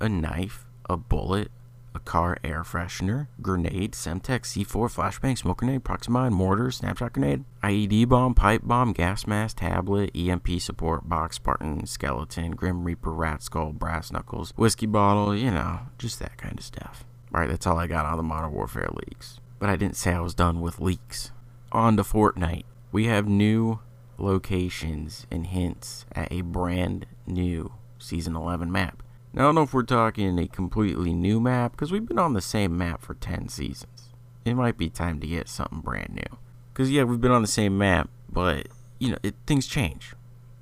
a 0.00 0.08
knife, 0.08 0.66
a 0.90 0.96
bullet, 0.96 1.50
a 1.94 2.00
car 2.00 2.36
air 2.42 2.64
freshener, 2.64 3.28
grenade, 3.40 3.92
Semtex, 3.92 4.66
C4, 4.66 4.92
flashbang, 4.92 5.38
smoke 5.38 5.58
grenade, 5.58 5.84
proximine, 5.84 6.32
mortar, 6.32 6.72
snapshot 6.72 7.12
grenade, 7.12 7.44
IED 7.62 8.08
bomb, 8.08 8.34
pipe 8.34 8.62
bomb, 8.64 8.92
gas 8.92 9.28
mask, 9.28 9.58
tablet, 9.60 10.10
EMP 10.14 10.60
support, 10.60 11.08
box 11.08 11.36
Spartan, 11.36 11.86
skeleton, 11.86 12.50
Grim 12.50 12.82
Reaper, 12.82 13.12
rat 13.12 13.44
skull, 13.44 13.72
brass 13.72 14.10
knuckles, 14.10 14.52
whiskey 14.56 14.86
bottle, 14.86 15.36
you 15.36 15.52
know, 15.52 15.80
just 15.98 16.18
that 16.18 16.36
kind 16.36 16.58
of 16.58 16.64
stuff. 16.64 17.04
Right, 17.30 17.48
that's 17.48 17.66
all 17.66 17.78
I 17.78 17.86
got 17.86 18.06
on 18.06 18.16
the 18.16 18.22
Modern 18.24 18.52
Warfare 18.52 18.90
leaks. 18.92 19.40
But 19.60 19.70
I 19.70 19.76
didn't 19.76 19.96
say 19.96 20.12
I 20.12 20.20
was 20.20 20.34
done 20.34 20.60
with 20.60 20.80
leaks. 20.80 21.30
On 21.72 21.96
to 21.96 22.02
Fortnite. 22.02 22.64
We 22.94 23.06
have 23.06 23.26
new 23.26 23.80
locations 24.18 25.26
and 25.28 25.48
hints 25.48 26.06
at 26.12 26.30
a 26.30 26.42
brand 26.42 27.06
new 27.26 27.72
Season 27.98 28.36
11 28.36 28.70
map. 28.70 29.02
Now, 29.32 29.42
I 29.42 29.44
don't 29.46 29.56
know 29.56 29.62
if 29.64 29.74
we're 29.74 29.82
talking 29.82 30.38
a 30.38 30.46
completely 30.46 31.12
new 31.12 31.40
map, 31.40 31.72
because 31.72 31.90
we've 31.90 32.06
been 32.06 32.20
on 32.20 32.34
the 32.34 32.40
same 32.40 32.78
map 32.78 33.02
for 33.02 33.14
10 33.14 33.48
seasons. 33.48 34.10
It 34.44 34.54
might 34.54 34.78
be 34.78 34.90
time 34.90 35.18
to 35.18 35.26
get 35.26 35.48
something 35.48 35.80
brand 35.80 36.10
new. 36.10 36.38
Because, 36.72 36.88
yeah, 36.88 37.02
we've 37.02 37.20
been 37.20 37.32
on 37.32 37.42
the 37.42 37.48
same 37.48 37.76
map, 37.76 38.10
but, 38.32 38.68
you 39.00 39.10
know, 39.10 39.18
it, 39.24 39.34
things 39.44 39.66
change. 39.66 40.14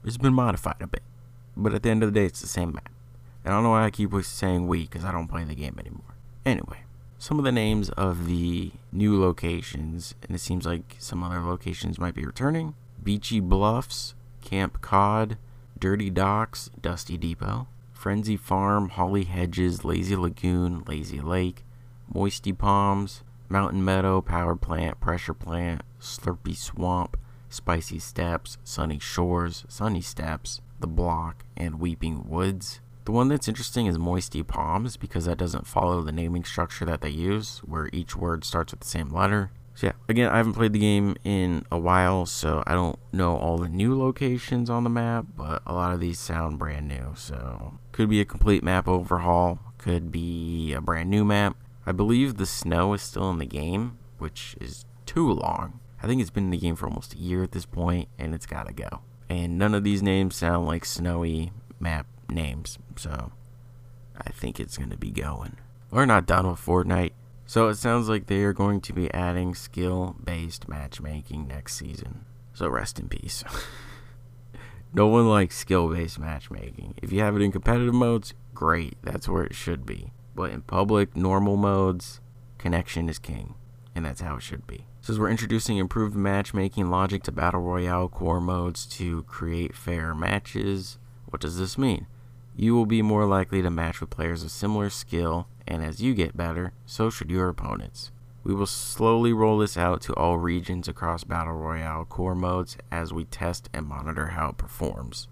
It's 0.03 0.17
been 0.17 0.33
modified 0.33 0.81
a 0.81 0.87
bit. 0.87 1.03
But 1.55 1.75
at 1.75 1.83
the 1.83 1.91
end 1.91 2.03
of 2.03 2.15
the 2.15 2.19
day, 2.19 2.25
it's 2.25 2.41
the 2.41 2.47
same 2.47 2.73
map. 2.73 2.89
And 3.45 3.53
I 3.53 3.57
don't 3.59 3.65
know 3.65 3.73
why 3.73 3.85
I 3.85 3.91
keep 3.91 4.11
saying 4.23 4.67
we, 4.67 4.85
because 4.85 5.05
I 5.05 5.13
don't 5.13 5.29
play 5.29 5.45
the 5.45 5.55
game 5.55 5.77
anymore. 5.79 6.15
Anyway, 6.47 6.79
some 7.23 7.39
of 7.39 7.45
the 7.45 7.53
names 7.53 7.89
of 7.91 8.27
the 8.27 8.73
new 8.91 9.17
locations, 9.21 10.17
and 10.23 10.35
it 10.35 10.41
seems 10.41 10.67
like 10.67 10.97
some 10.99 11.23
other 11.23 11.39
locations 11.39 11.97
might 11.97 12.17
be 12.17 12.27
returning 12.27 12.75
Beachy 13.01 13.39
Bluffs, 13.39 14.17
Camp 14.41 14.81
Cod, 14.81 15.39
Dirty 15.79 16.11
Docks, 16.11 16.69
Dusty 16.81 17.17
Depot, 17.17 17.69
Frenzy 17.93 18.37
Farm, 18.37 18.89
Holly 18.89 19.23
Hedges, 19.23 19.85
Lazy 19.85 20.17
Lagoon, 20.17 20.83
Lazy 20.89 21.21
Lake, 21.21 21.65
Moisty 22.13 22.53
Palms, 22.53 23.23
Mountain 23.49 23.85
Meadow, 23.85 24.21
Power 24.21 24.57
Plant, 24.57 24.99
Pressure 24.99 25.33
Plant, 25.33 25.83
Slurpy 26.01 26.57
Swamp, 26.57 27.17
Spicy 27.49 28.01
Steps, 28.01 28.59
Sunny 28.65 28.99
Shores, 28.99 29.65
Sunny 29.69 30.01
Steps, 30.01 30.61
The 30.81 30.89
Block, 30.89 31.45
and 31.57 31.79
Weeping 31.79 32.29
Woods. 32.29 32.81
The 33.05 33.13
one 33.13 33.29
that's 33.29 33.49
interesting 33.49 33.87
is 33.87 33.99
Moisty 33.99 34.45
Palms 34.45 34.97
because 34.97 35.25
that 35.25 35.39
doesn't 35.39 35.67
follow 35.67 36.03
the 36.03 36.13
naming 36.13 36.45
structure 36.45 36.85
that 36.85 37.01
they 37.01 37.11
use, 37.11 37.59
where 37.65 37.91
each 37.93 38.15
word 38.15 38.45
starts 38.45 38.73
with 38.73 38.81
the 38.81 38.89
same 38.89 39.09
letter. 39.09 39.51
So 39.75 39.89
yeah, 39.89 39.93
again, 40.09 40.31
I 40.31 40.37
haven't 40.37 40.53
played 40.53 40.73
the 40.73 40.79
game 40.79 41.17
in 41.25 41.65
a 41.73 41.79
while, 41.79 42.27
so 42.27 42.63
I 42.67 42.75
don't 42.75 42.99
know 43.13 43.37
all 43.37 43.59
the 43.59 43.69
new 43.69 43.99
locations 43.99 44.71
on 44.71 44.85
the 44.85 44.91
map, 44.91 45.27
but 45.37 45.63
a 45.67 45.73
lot 45.73 45.93
of 45.93 46.01
these 46.01 46.21
sound 46.21 46.59
brand 46.59 46.87
new. 46.87 47.15
So 47.17 47.79
could 47.91 48.09
be 48.09 48.21
a 48.21 48.25
complete 48.25 48.63
map 48.63 48.87
overhaul, 48.87 49.59
could 49.79 50.13
be 50.13 50.73
a 50.73 50.81
brand 50.81 51.11
new 51.11 51.25
map. 51.25 51.57
I 51.85 51.93
believe 51.93 52.37
the 52.37 52.47
snow 52.47 52.93
is 52.93 53.03
still 53.03 53.31
in 53.31 53.39
the 53.39 53.47
game, 53.47 53.99
which 54.19 54.55
is 54.61 54.85
too 55.07 55.33
long. 55.33 55.81
I 56.03 56.07
think 56.07 56.21
it's 56.21 56.31
been 56.31 56.45
in 56.45 56.51
the 56.51 56.59
game 56.59 56.77
for 56.77 56.87
almost 56.87 57.15
a 57.15 57.19
year 57.19 57.43
at 57.43 57.53
this 57.53 57.67
point, 57.67 58.09
and 58.19 58.35
it's 58.35 58.47
gotta 58.47 58.73
go. 58.73 59.01
And 59.29 59.59
none 59.59 59.75
of 59.75 59.83
these 59.83 60.03
names 60.03 60.37
sound 60.37 60.67
like 60.67 60.85
snowy 60.85 61.53
map 61.81 62.07
names, 62.33 62.79
so 62.97 63.33
I 64.17 64.31
think 64.31 64.59
it's 64.59 64.79
gonna 64.79 64.97
be 64.97 65.11
going. 65.11 65.57
We're 65.91 66.07
not 66.07 66.27
done 66.27 66.49
with 66.49 66.59
Fortnite. 66.59 67.13
So 67.45 67.69
it 67.69 67.75
sounds 67.75 68.09
like 68.09 68.29
they 68.29 68.43
are 68.45 68.55
going 68.55 68.81
to 68.81 68.95
be 68.95 69.13
adding 69.13 69.55
skill 69.55 70.17
based 70.25 70.69
matchmaking 70.69 71.47
next 71.47 71.75
season. 71.75 72.25
So 72.55 72.67
rest 72.69 72.99
in 72.99 73.11
peace. 73.11 73.45
no 74.95 75.07
one 75.07 75.29
likes 75.29 75.59
skill 75.59 75.89
based 75.89 76.19
matchmaking. 76.19 76.95
If 77.03 77.13
you 77.13 77.21
have 77.21 77.37
it 77.37 77.43
in 77.43 77.53
competitive 77.53 77.93
modes, 77.93 78.33
great. 78.55 78.97
That's 79.03 79.29
where 79.29 79.45
it 79.45 79.55
should 79.55 79.85
be. 79.85 80.13
But 80.35 80.51
in 80.51 80.63
public, 80.63 81.15
normal 81.15 81.59
modes, 81.59 82.23
connection 82.57 83.11
is 83.11 83.19
king. 83.19 83.55
And 83.95 84.07
that's 84.07 84.23
how 84.23 84.37
it 84.37 84.43
should 84.43 84.67
be. 84.67 84.87
Says 85.03 85.19
we're 85.19 85.29
introducing 85.29 85.77
improved 85.77 86.17
matchmaking 86.17 86.91
logic 86.91 87.23
to 87.25 87.33
Battle 87.33 87.61
Royale 87.61 88.09
core 88.09 88.41
modes 88.41 88.87
to 88.87 89.25
create 89.25 89.75
fair 89.75 90.15
matches. 90.15 90.97
What 91.27 91.43
does 91.43 91.59
this 91.59 91.77
mean? 91.77 92.07
You 92.55 92.75
will 92.75 92.87
be 92.87 93.03
more 93.03 93.27
likely 93.27 93.63
to 93.63 93.71
match 93.71 94.01
with 94.01 94.11
players 94.11 94.45
of 94.45 94.51
similar 94.51 94.91
skill, 94.91 95.49
and 95.67 95.83
as 95.83 96.03
you 96.03 96.15
get 96.15 96.37
better, 96.37 96.73
so 96.85 97.09
should 97.09 97.31
your 97.31 97.49
opponents. 97.49 98.11
We 98.45 98.55
will 98.55 98.67
slowly 98.67 99.33
roll 99.33 99.59
this 99.59 99.77
out 99.77 100.01
to 100.03 100.15
all 100.15 100.37
regions 100.39 100.89
across 100.89 101.25
Battle 101.25 101.55
Royale 101.55 102.05
core 102.05 102.35
modes 102.35 102.77
as 102.91 103.13
we 103.13 103.25
test 103.25 103.71
and 103.73 103.87
monitor 103.87 104.29
how 104.29 104.51
it 104.51 104.59
performs. 104.59 105.29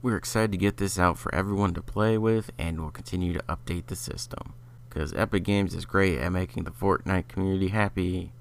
We're 0.00 0.16
excited 0.16 0.52
to 0.52 0.58
get 0.58 0.78
this 0.78 0.98
out 0.98 1.18
for 1.18 1.34
everyone 1.34 1.74
to 1.74 1.82
play 1.82 2.16
with 2.16 2.50
and 2.58 2.80
will 2.80 2.90
continue 2.90 3.32
to 3.34 3.42
update 3.48 3.86
the 3.86 3.96
system. 3.96 4.54
Because 4.88 5.12
Epic 5.12 5.44
Games 5.44 5.74
is 5.74 5.84
great 5.84 6.18
at 6.18 6.32
making 6.32 6.64
the 6.64 6.70
Fortnite 6.70 7.28
community 7.28 7.68
happy. 7.68 8.32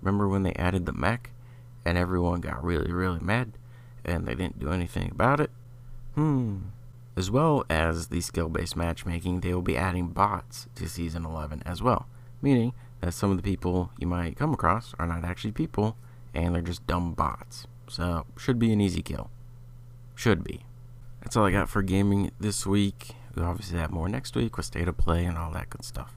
Remember 0.00 0.28
when 0.28 0.44
they 0.44 0.52
added 0.54 0.86
the 0.86 0.92
mech 0.92 1.30
and 1.84 1.98
everyone 1.98 2.40
got 2.40 2.62
really, 2.62 2.92
really 2.92 3.20
mad 3.20 3.52
and 4.04 4.26
they 4.26 4.34
didn't 4.34 4.60
do 4.60 4.70
anything 4.70 5.10
about 5.10 5.40
it? 5.40 5.50
Hmm. 6.14 6.58
As 7.16 7.30
well 7.30 7.64
as 7.70 8.08
the 8.08 8.20
skill 8.20 8.48
based 8.48 8.76
matchmaking, 8.76 9.40
they 9.40 9.54
will 9.54 9.62
be 9.62 9.76
adding 9.76 10.08
bots 10.08 10.68
to 10.74 10.88
Season 10.88 11.24
11 11.24 11.62
as 11.64 11.82
well, 11.82 12.06
meaning 12.42 12.74
that 13.00 13.14
some 13.14 13.30
of 13.30 13.36
the 13.38 13.42
people 13.42 13.90
you 13.98 14.06
might 14.06 14.36
come 14.36 14.52
across 14.52 14.94
are 14.98 15.06
not 15.06 15.24
actually 15.24 15.52
people 15.52 15.96
and 16.34 16.54
they're 16.54 16.62
just 16.62 16.86
dumb 16.86 17.14
bots. 17.14 17.66
So, 17.88 18.26
should 18.36 18.58
be 18.58 18.72
an 18.72 18.80
easy 18.80 19.00
kill. 19.00 19.30
Should 20.14 20.44
be. 20.44 20.64
That's 21.22 21.36
all 21.36 21.46
I 21.46 21.52
got 21.52 21.68
for 21.70 21.82
gaming 21.82 22.30
this 22.38 22.66
week. 22.66 23.12
We'll 23.34 23.46
obviously 23.46 23.78
have 23.78 23.90
more 23.90 24.08
next 24.08 24.36
week 24.36 24.56
with 24.56 24.66
State 24.66 24.88
of 24.88 24.96
Play 24.96 25.24
and 25.24 25.38
all 25.38 25.50
that 25.52 25.70
good 25.70 25.84
stuff. 25.84 26.16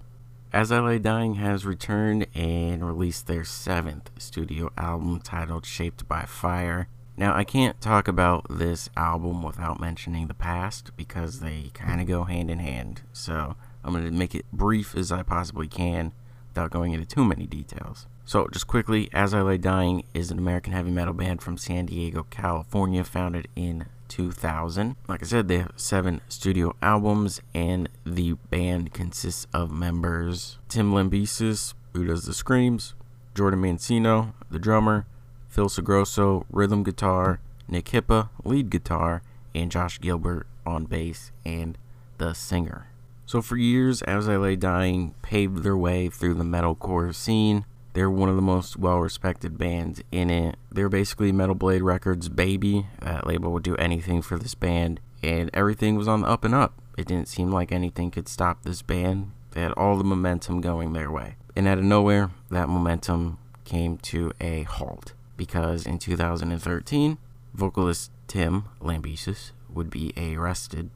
As 0.51 0.71
I 0.71 0.79
Lay 0.79 0.99
Dying 0.99 1.35
has 1.35 1.65
returned 1.65 2.27
and 2.33 2.85
released 2.85 3.27
their 3.27 3.43
seventh 3.43 4.09
studio 4.17 4.71
album 4.77 5.19
titled 5.19 5.65
Shaped 5.65 6.07
by 6.07 6.23
Fire. 6.23 6.87
Now, 7.19 7.35
I 7.35 7.43
can't 7.43 7.81
talk 7.81 8.07
about 8.07 8.45
this 8.49 8.89
album 8.95 9.43
without 9.43 9.77
mentioning 9.77 10.27
the 10.27 10.33
past 10.33 10.95
because 10.95 11.41
they 11.41 11.69
kind 11.73 11.99
of 11.99 12.07
go 12.07 12.23
hand 12.23 12.49
in 12.49 12.59
hand. 12.59 13.01
So, 13.11 13.57
I'm 13.83 13.91
going 13.91 14.05
to 14.05 14.11
make 14.11 14.33
it 14.33 14.45
brief 14.53 14.95
as 14.95 15.11
I 15.11 15.23
possibly 15.23 15.67
can 15.67 16.13
without 16.47 16.71
going 16.71 16.93
into 16.93 17.05
too 17.05 17.25
many 17.25 17.45
details. 17.45 18.07
So, 18.23 18.47
just 18.53 18.67
quickly, 18.67 19.09
As 19.11 19.33
I 19.33 19.41
Lay 19.41 19.57
Dying 19.57 20.05
is 20.13 20.31
an 20.31 20.37
American 20.37 20.71
heavy 20.71 20.91
metal 20.91 21.13
band 21.13 21.41
from 21.41 21.57
San 21.57 21.87
Diego, 21.87 22.25
California, 22.29 23.03
founded 23.03 23.49
in 23.53 23.87
2000. 24.07 24.95
Like 25.09 25.21
I 25.21 25.25
said, 25.25 25.49
they 25.49 25.57
have 25.57 25.73
seven 25.75 26.21
studio 26.29 26.73
albums, 26.81 27.41
and 27.53 27.89
the 28.05 28.35
band 28.49 28.93
consists 28.93 29.45
of 29.53 29.73
members 29.73 30.57
Tim 30.69 30.93
Lambesis, 30.93 31.73
who 31.91 32.05
does 32.05 32.23
the 32.23 32.33
screams, 32.33 32.93
Jordan 33.35 33.61
Mancino, 33.61 34.31
the 34.49 34.57
drummer, 34.57 35.05
Phil 35.49 35.67
Sgrosso, 35.67 36.45
rhythm 36.51 36.83
guitar, 36.83 37.39
Nick 37.67 37.85
Hipa, 37.85 38.29
lead 38.45 38.69
guitar, 38.69 39.23
and 39.53 39.71
Josh 39.71 39.99
Gilbert 39.99 40.45
on 40.65 40.85
bass 40.85 41.31
and 41.43 41.77
the 42.19 42.33
singer. 42.33 42.87
So 43.25 43.41
for 43.41 43.57
years, 43.57 44.01
As 44.03 44.29
I 44.29 44.37
Lay 44.37 44.55
Dying 44.55 45.15
paved 45.21 45.63
their 45.63 45.77
way 45.77 46.09
through 46.09 46.35
the 46.35 46.43
metalcore 46.43 47.13
scene. 47.13 47.65
They're 47.93 48.09
one 48.09 48.29
of 48.29 48.35
the 48.35 48.41
most 48.41 48.77
well 48.77 48.99
respected 48.99 49.57
bands 49.57 50.01
in 50.11 50.29
it. 50.29 50.55
They're 50.71 50.89
basically 50.89 51.31
Metal 51.31 51.55
Blade 51.55 51.81
Records' 51.81 52.29
baby. 52.29 52.85
That 53.01 53.25
label 53.25 53.51
would 53.51 53.63
do 53.63 53.75
anything 53.75 54.21
for 54.21 54.37
this 54.37 54.55
band, 54.55 54.99
and 55.23 55.49
everything 55.53 55.95
was 55.95 56.07
on 56.07 56.21
the 56.21 56.27
up 56.27 56.43
and 56.43 56.53
up. 56.53 56.73
It 56.97 57.07
didn't 57.07 57.27
seem 57.27 57.51
like 57.51 57.71
anything 57.71 58.11
could 58.11 58.27
stop 58.27 58.63
this 58.63 58.83
band. 58.83 59.31
They 59.51 59.61
had 59.61 59.71
all 59.71 59.97
the 59.97 60.03
momentum 60.03 60.61
going 60.61 60.93
their 60.93 61.11
way. 61.11 61.35
And 61.55 61.67
out 61.67 61.79
of 61.79 61.83
nowhere, 61.83 62.29
that 62.51 62.69
momentum 62.69 63.39
came 63.65 63.97
to 63.97 64.31
a 64.39 64.63
halt 64.63 65.13
because 65.39 65.87
in 65.87 65.97
2013, 65.97 67.17
vocalist 67.53 68.11
Tim 68.27 68.65
Lambesis 68.81 69.51
would 69.73 69.89
be 69.89 70.13
arrested 70.17 70.89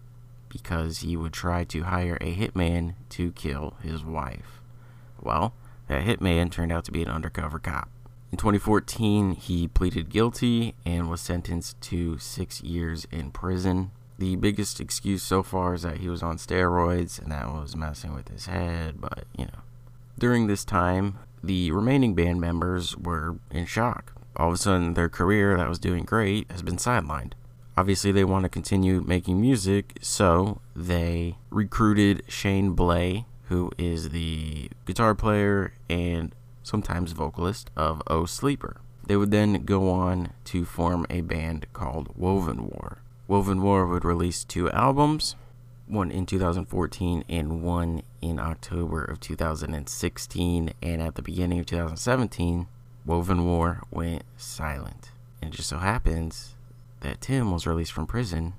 because 0.50 1.00
he 1.00 1.16
would 1.16 1.32
try 1.32 1.64
to 1.64 1.84
hire 1.84 2.18
a 2.20 2.36
hitman 2.36 2.96
to 3.12 3.32
kill 3.32 3.76
his 3.82 4.04
wife. 4.04 4.60
Well, 5.20 5.54
That 5.88 6.06
hitman 6.06 6.52
turned 6.52 6.72
out 6.72 6.84
to 6.86 6.92
be 6.92 7.04
an 7.04 7.10
undercover 7.10 7.58
cop. 7.58 7.90
In 8.32 8.38
2014, 8.38 9.36
he 9.36 9.68
pleaded 9.68 10.10
guilty 10.10 10.76
and 10.86 11.10
was 11.10 11.22
sentenced 11.22 11.80
to 11.82 12.18
six 12.18 12.62
years 12.62 13.06
in 13.12 13.32
prison. 13.32 13.92
The 14.18 14.36
biggest 14.36 14.80
excuse 14.80 15.24
so 15.24 15.42
far 15.44 15.74
is 15.76 15.84
that 15.84 15.98
he 15.98 16.10
was 16.10 16.24
on 16.24 16.38
steroids 16.38 17.22
and 17.22 17.32
that 17.32 17.48
was 17.48 17.76
messing 17.76 18.14
with 18.14 18.28
his 18.30 18.48
head, 18.48 19.00
but 19.00 19.26
you 19.38 19.46
know. 19.46 19.62
During 20.18 20.48
this 20.48 20.66
time, 20.66 21.20
the 21.44 21.72
remaining 21.72 22.14
band 22.14 22.40
members 22.42 22.98
were 22.98 23.38
in 23.52 23.66
shock. 23.66 24.13
All 24.36 24.48
of 24.48 24.54
a 24.54 24.58
sudden, 24.58 24.94
their 24.94 25.10
career 25.10 25.58
that 25.58 25.70
was 25.70 25.80
doing 25.80 26.04
great 26.04 26.52
has 26.52 26.62
been 26.62 26.78
sidelined. 26.78 27.34
Obviously, 27.76 28.12
they 28.12 28.24
want 28.24 28.44
to 28.44 28.50
continue 28.50 29.02
making 29.02 29.42
music, 29.42 29.98
so 30.02 30.62
they 30.76 31.38
recruited 31.50 32.24
Shane 32.28 32.72
Blay, 32.74 33.26
who 33.50 33.72
is 33.78 34.10
the 34.10 34.70
guitar 34.86 35.16
player 35.16 35.74
and 35.90 36.34
sometimes 36.64 37.12
vocalist 37.12 37.70
of 37.76 38.02
O 38.08 38.26
Sleeper. 38.26 38.78
They 39.06 39.18
would 39.18 39.32
then 39.32 39.66
go 39.66 39.90
on 39.90 40.32
to 40.46 40.66
form 40.66 41.06
a 41.10 41.22
band 41.22 41.66
called 41.74 42.10
Woven 42.16 42.66
War. 42.66 43.00
Woven 43.28 43.62
War 43.62 43.86
would 43.88 44.06
release 44.06 44.44
two 44.44 44.70
albums, 44.72 45.36
one 45.88 46.12
in 46.12 46.26
2014 46.26 47.24
and 47.28 47.62
one 47.62 48.04
in 48.22 48.40
October 48.40 49.04
of 49.04 49.20
2016. 49.20 50.74
And 50.82 51.02
at 51.02 51.16
the 51.16 51.22
beginning 51.22 51.60
of 51.60 51.66
2017, 51.66 52.68
Woven 53.06 53.46
War 53.46 53.82
went 53.92 54.24
silent. 54.38 55.12
And 55.42 55.54
it 55.54 55.58
just 55.58 55.70
so 55.70 55.78
happens 55.78 56.56
that 57.02 57.22
Tim 57.22 57.52
was 57.52 57.68
released 57.68 57.92
from 57.92 58.08
prison 58.08 58.54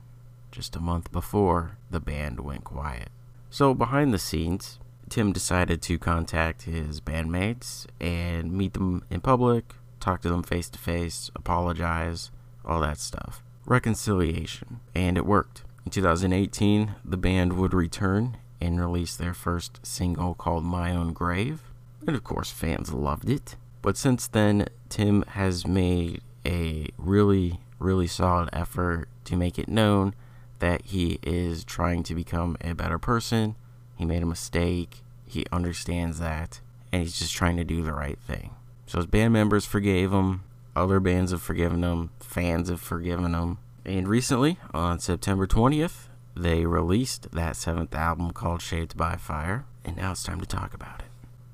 just 0.53 0.77
a 0.77 0.81
month 0.81 1.11
before 1.11 1.79
the 1.91 2.01
band 2.01 2.41
went 2.41 2.65
quiet. 2.65 3.09
So, 3.51 3.75
behind 3.75 4.13
the 4.13 4.19
scenes, 4.19 4.79
Tim 5.09 5.33
decided 5.33 5.83
to 5.83 5.99
contact 5.99 6.63
his 6.63 7.01
bandmates 7.01 7.87
and 8.01 8.53
meet 8.53 8.75
them 8.75 9.05
in 9.11 9.21
public, 9.21 9.75
talk 10.01 10.23
to 10.23 10.29
them 10.29 10.43
face 10.43 10.69
to 10.71 10.79
face, 10.79 11.31
apologize, 11.35 12.31
all 12.65 12.81
that 12.81 12.99
stuff. 12.99 13.43
Reconciliation. 13.67 14.81
And 14.95 15.17
it 15.17 15.27
worked. 15.27 15.63
In 15.85 15.91
2018, 15.91 16.97
the 17.05 17.17
band 17.17 17.55
would 17.55 17.75
return 17.75 18.37
and 18.61 18.81
release 18.81 19.17
their 19.17 19.35
first 19.35 19.85
single 19.85 20.35
called 20.35 20.65
My 20.65 20.91
Own 20.91 21.13
Grave. 21.13 21.63
And 22.07 22.17
of 22.17 22.25
course, 22.25 22.51
fans 22.51 22.93
loved 22.93 23.29
it. 23.29 23.57
But 23.85 23.99
since 23.99 24.26
then, 24.26 24.67
Tim 24.88 25.25
has 25.29 25.67
made 25.67 26.23
a 26.47 26.88
really, 26.97 27.61
really 27.79 28.07
solid 28.07 28.49
effort 28.50 29.11
to 29.26 29.37
make 29.37 29.59
it 29.59 29.69
known 29.69 30.14
that 30.59 30.87
he 30.87 31.19
is 31.23 31.64
trying 31.64 32.03
to 32.05 32.14
become 32.14 32.57
a 32.62 32.73
better 32.73 32.99
person. 32.99 33.57
He 33.95 34.07
made 34.07 34.23
a 34.23 34.26
mistake 34.26 35.03
he 35.26 35.45
understands 35.53 36.19
that, 36.19 36.61
and 36.93 37.03
he's 37.03 37.19
just 37.19 37.35
trying 37.35 37.59
to 37.59 37.64
do 37.64 37.83
the 37.83 37.93
right 37.93 38.19
thing. 38.26 38.53
So 38.87 38.97
his 38.99 39.07
band 39.07 39.35
members 39.35 39.67
forgave 39.67 40.12
him, 40.12 40.45
other 40.75 40.99
bands 40.99 41.31
have 41.31 41.43
forgiven 41.43 41.83
him, 41.83 42.09
fans 42.21 42.71
have 42.71 42.81
forgiven 42.81 43.35
him. 43.35 43.59
And 43.85 44.09
recently, 44.09 44.59
on 44.73 44.99
September 44.99 45.47
20th, 45.47 46.09
they 46.35 46.64
released 46.64 47.33
that 47.33 47.57
seventh 47.57 47.95
album 47.95 48.31
called 48.31 48.62
Shaped 48.62 48.97
by 48.97 49.17
Fire, 49.17 49.67
and 49.85 49.99
now 49.99 50.12
it's 50.12 50.23
time 50.23 50.41
to 50.41 50.47
talk 50.47 50.73
about 50.73 51.00
it. 51.00 51.03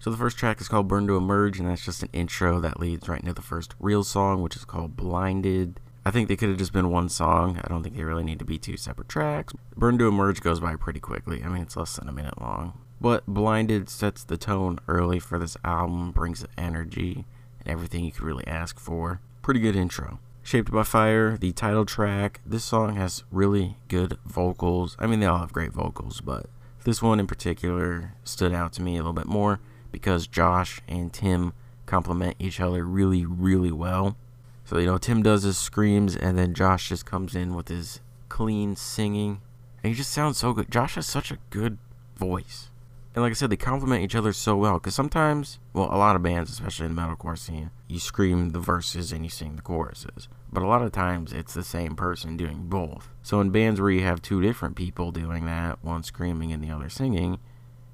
So 0.01 0.11
the 0.11 0.17
first 0.17 0.39
track 0.39 0.63
is 0.63 0.69
called 0.69 0.89
Burn 0.89 1.07
to 1.09 1.17
Emerge, 1.19 1.59
and 1.59 1.69
that's 1.69 1.85
just 1.85 2.03
an 2.03 2.09
intro 2.15 2.59
that 2.61 2.81
leads 2.81 3.07
right 3.07 3.21
into 3.21 3.35
the 3.35 3.43
first 3.43 3.75
real 3.79 4.03
song, 4.03 4.41
which 4.41 4.57
is 4.57 4.65
called 4.65 4.97
Blinded. 4.97 5.79
I 6.07 6.11
think 6.11 6.27
they 6.27 6.37
could 6.37 6.49
have 6.49 6.57
just 6.57 6.73
been 6.73 6.91
one 6.91 7.11
song. 7.11 7.61
I 7.63 7.69
don't 7.69 7.83
think 7.83 7.97
they 7.97 8.05
really 8.05 8.25
need 8.25 8.39
to 8.39 8.47
be 8.47 8.57
two 8.57 8.79
separate 8.79 9.11
tracks. 9.11 9.53
Burn 9.77 9.99
to 9.99 10.09
Emerge 10.09 10.41
goes 10.41 10.59
by 10.59 10.75
pretty 10.77 11.01
quickly. 11.01 11.45
I 11.45 11.49
mean, 11.49 11.61
it's 11.61 11.77
less 11.77 11.97
than 11.97 12.09
a 12.09 12.13
minute 12.13 12.41
long. 12.41 12.81
But 12.99 13.27
Blinded 13.27 13.91
sets 13.91 14.25
the 14.25 14.39
tone 14.39 14.79
early 14.89 15.19
for 15.19 15.39
this 15.39 15.59
album, 15.67 16.13
brings 16.13 16.41
the 16.41 16.49
energy 16.57 17.27
and 17.59 17.69
everything 17.69 18.03
you 18.03 18.13
could 18.13 18.25
really 18.25 18.47
ask 18.47 18.81
for. 18.81 19.21
Pretty 19.43 19.61
good 19.61 19.77
intro. 19.77 20.19
Shaped 20.43 20.73
by 20.73 20.85
Fire, 20.85 21.37
the 21.37 21.53
title 21.53 21.85
track. 21.85 22.41
This 22.47 22.65
song 22.65 22.97
has 22.97 23.25
really 23.31 23.77
good 23.89 24.17
vocals. 24.25 24.97
I 24.99 25.07
mean, 25.07 25.21
they 25.21 25.27
all 25.27 25.41
have 25.41 25.53
great 25.53 25.73
vocals, 25.73 26.23
but 26.23 26.47
this 26.85 27.03
one 27.03 27.21
in 27.21 27.27
particular 27.27 28.15
stood 28.25 28.55
out 28.55 28.73
to 28.73 28.83
me 28.83 28.95
a 28.95 29.01
little 29.01 29.13
bit 29.13 29.27
more 29.27 29.61
because 29.91 30.27
Josh 30.27 30.81
and 30.89 31.13
Tim 31.13 31.53
complement 31.87 32.37
each 32.39 32.61
other 32.61 32.85
really, 32.85 33.27
really 33.27 33.73
well. 33.73 34.17
So, 34.65 34.79
you 34.79 34.87
know, 34.87 34.99
Tim 34.99 35.23
does 35.23 35.43
his 35.43 35.59
screams, 35.59 36.17
and 36.17 36.39
then 36.39 36.55
Josh 36.55 36.89
just 36.89 37.05
comes 37.05 37.35
in 37.35 37.55
with 37.55 37.69
his 37.69 38.01
clean 38.29 38.77
singing. 38.77 39.41
And 39.83 39.93
he 39.93 39.97
just 39.97 40.13
sounds 40.13 40.39
so 40.39 40.53
good. 40.53 40.71
Josh 40.71 40.95
has 40.95 41.07
such 41.07 41.31
a 41.33 41.39
good 41.51 41.79
voice 42.17 42.71
and 43.15 43.25
like 43.25 43.33
I 43.33 43.35
said, 43.35 43.51
they 43.51 43.57
complement 43.57 44.05
each 44.05 44.15
other 44.15 44.33
so 44.33 44.57
well. 44.57 44.75
Because 44.75 44.95
sometimes, 44.95 45.59
well, 45.73 45.93
a 45.93 45.99
lot 45.99 46.15
of 46.15 46.23
bands, 46.23 46.51
especially 46.51 46.87
in 46.87 46.95
the 46.95 47.03
metalcore 47.03 47.39
scene, 47.39 47.71
you 47.89 47.99
scream 47.99 48.51
the 48.51 48.61
verses 48.61 49.11
and 49.11 49.25
you 49.25 49.31
sing 49.31 49.57
the 49.57 49.63
choruses. 49.63 50.29
But 50.53 50.63
a 50.63 50.67
lot 50.69 50.83
of 50.83 50.93
times, 50.93 51.33
it's 51.33 51.55
the 51.55 51.65
same 51.65 51.97
person 51.97 52.37
doing 52.37 52.69
both. 52.69 53.09
So 53.23 53.41
in 53.41 53.51
bands 53.51 53.81
where 53.81 53.91
you 53.91 54.05
have 54.05 54.23
two 54.23 54.41
different 54.41 54.77
people 54.77 55.11
doing 55.11 55.45
that, 55.47 55.83
one 55.83 56.05
screaming 56.05 56.53
and 56.53 56.63
the 56.63 56.71
other 56.71 56.89
singing, 56.89 57.39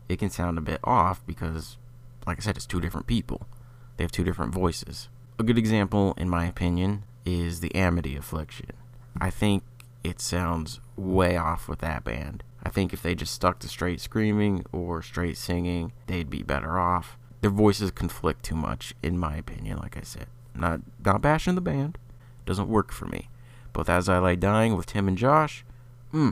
it 0.08 0.18
can 0.18 0.28
sound 0.28 0.58
a 0.58 0.62
bit 0.62 0.80
off 0.84 1.24
because, 1.26 1.78
like 2.26 2.38
I 2.38 2.40
said, 2.40 2.56
it's 2.56 2.66
two 2.66 2.80
different 2.80 3.06
people. 3.06 3.46
They 3.96 4.04
have 4.04 4.12
two 4.12 4.24
different 4.24 4.52
voices. 4.52 5.08
A 5.38 5.42
good 5.42 5.58
example, 5.58 6.14
in 6.16 6.28
my 6.28 6.46
opinion, 6.46 7.04
is 7.24 7.60
the 7.60 7.74
Amity 7.74 8.16
Affliction. 8.16 8.72
I 9.20 9.30
think 9.30 9.62
it 10.02 10.20
sounds 10.20 10.80
way 10.96 11.36
off 11.36 11.68
with 11.68 11.80
that 11.80 12.04
band. 12.04 12.42
I 12.62 12.68
think 12.68 12.92
if 12.92 13.02
they 13.02 13.14
just 13.14 13.34
stuck 13.34 13.58
to 13.60 13.68
straight 13.68 14.00
screaming 14.00 14.64
or 14.72 15.02
straight 15.02 15.36
singing, 15.36 15.92
they'd 16.06 16.30
be 16.30 16.42
better 16.42 16.78
off. 16.78 17.16
Their 17.40 17.50
voices 17.50 17.90
conflict 17.90 18.44
too 18.44 18.56
much, 18.56 18.94
in 19.02 19.18
my 19.18 19.36
opinion, 19.36 19.78
like 19.78 19.96
I 19.96 20.02
said. 20.02 20.26
Not 20.54 20.80
not 21.04 21.22
bashing 21.22 21.54
the 21.54 21.60
band. 21.60 21.98
Doesn't 22.44 22.68
work 22.68 22.92
for 22.92 23.06
me. 23.06 23.28
Both 23.72 23.88
As 23.88 24.08
I 24.08 24.18
Lay 24.18 24.36
Dying 24.36 24.74
with 24.74 24.86
Tim 24.86 25.06
and 25.06 25.18
Josh, 25.18 25.64
hmm, 26.10 26.30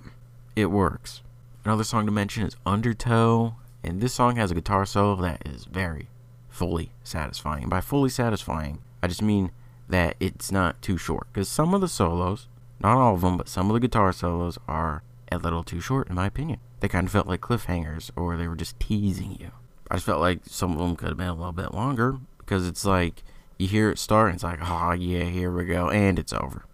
it 0.57 0.66
works. 0.66 1.22
Another 1.64 1.85
song 1.85 2.07
to 2.07 2.12
mention 2.12 2.46
is 2.46 2.57
Undertow, 2.64 3.57
and 3.85 4.01
this 4.01 4.14
song 4.14 4.37
has 4.37 4.51
a 4.51 4.55
guitar 4.55 4.87
solo 4.87 5.14
that 5.23 5.47
is 5.47 5.66
very 5.66 6.09
fully 6.49 6.92
satisfying. 7.03 7.68
By 7.68 7.81
fully 7.81 8.09
satisfying, 8.09 8.81
I 9.03 9.09
just 9.09 9.23
mean 9.23 9.51
that 9.88 10.16
it's 10.18 10.51
not 10.51 10.81
too 10.81 10.97
short. 10.97 11.27
Because 11.33 11.49
some 11.49 11.75
of 11.75 11.81
the 11.81 11.88
solos, 11.88 12.49
not 12.81 12.97
all 12.97 13.14
of 13.14 13.20
them, 13.20 13.37
but 13.37 13.49
some 13.49 13.70
of 13.70 13.75
the 13.75 13.81
guitar 13.81 14.12
solos 14.12 14.59
are 14.66 15.03
a 15.31 15.38
little 15.38 15.62
too 15.62 15.81
short, 15.81 16.09
in 16.09 16.14
my 16.14 16.27
opinion. 16.27 16.61
They 16.81 16.88
kind 16.88 17.07
of 17.07 17.12
felt 17.12 17.27
like 17.27 17.40
cliffhangers, 17.40 18.11
or 18.16 18.37
they 18.37 18.49
were 18.49 18.57
just 18.57 18.81
teasing 18.81 19.37
you. 19.38 19.51
I 19.90 19.97
just 19.97 20.07
felt 20.07 20.20
like 20.20 20.40
some 20.47 20.73
of 20.73 20.79
them 20.79 20.97
could 20.97 21.09
have 21.09 21.18
been 21.18 21.29
a 21.29 21.35
little 21.35 21.53
bit 21.53 21.75
longer 21.75 22.18
because 22.38 22.66
it's 22.66 22.85
like 22.85 23.23
you 23.59 23.68
hear 23.68 23.90
it 23.90 23.99
start 23.99 24.29
and 24.29 24.37
it's 24.37 24.44
like, 24.44 24.59
oh 24.62 24.92
yeah, 24.92 25.25
here 25.25 25.51
we 25.51 25.66
go, 25.66 25.90
and 25.90 26.18
it's 26.18 26.33
over. 26.33 26.64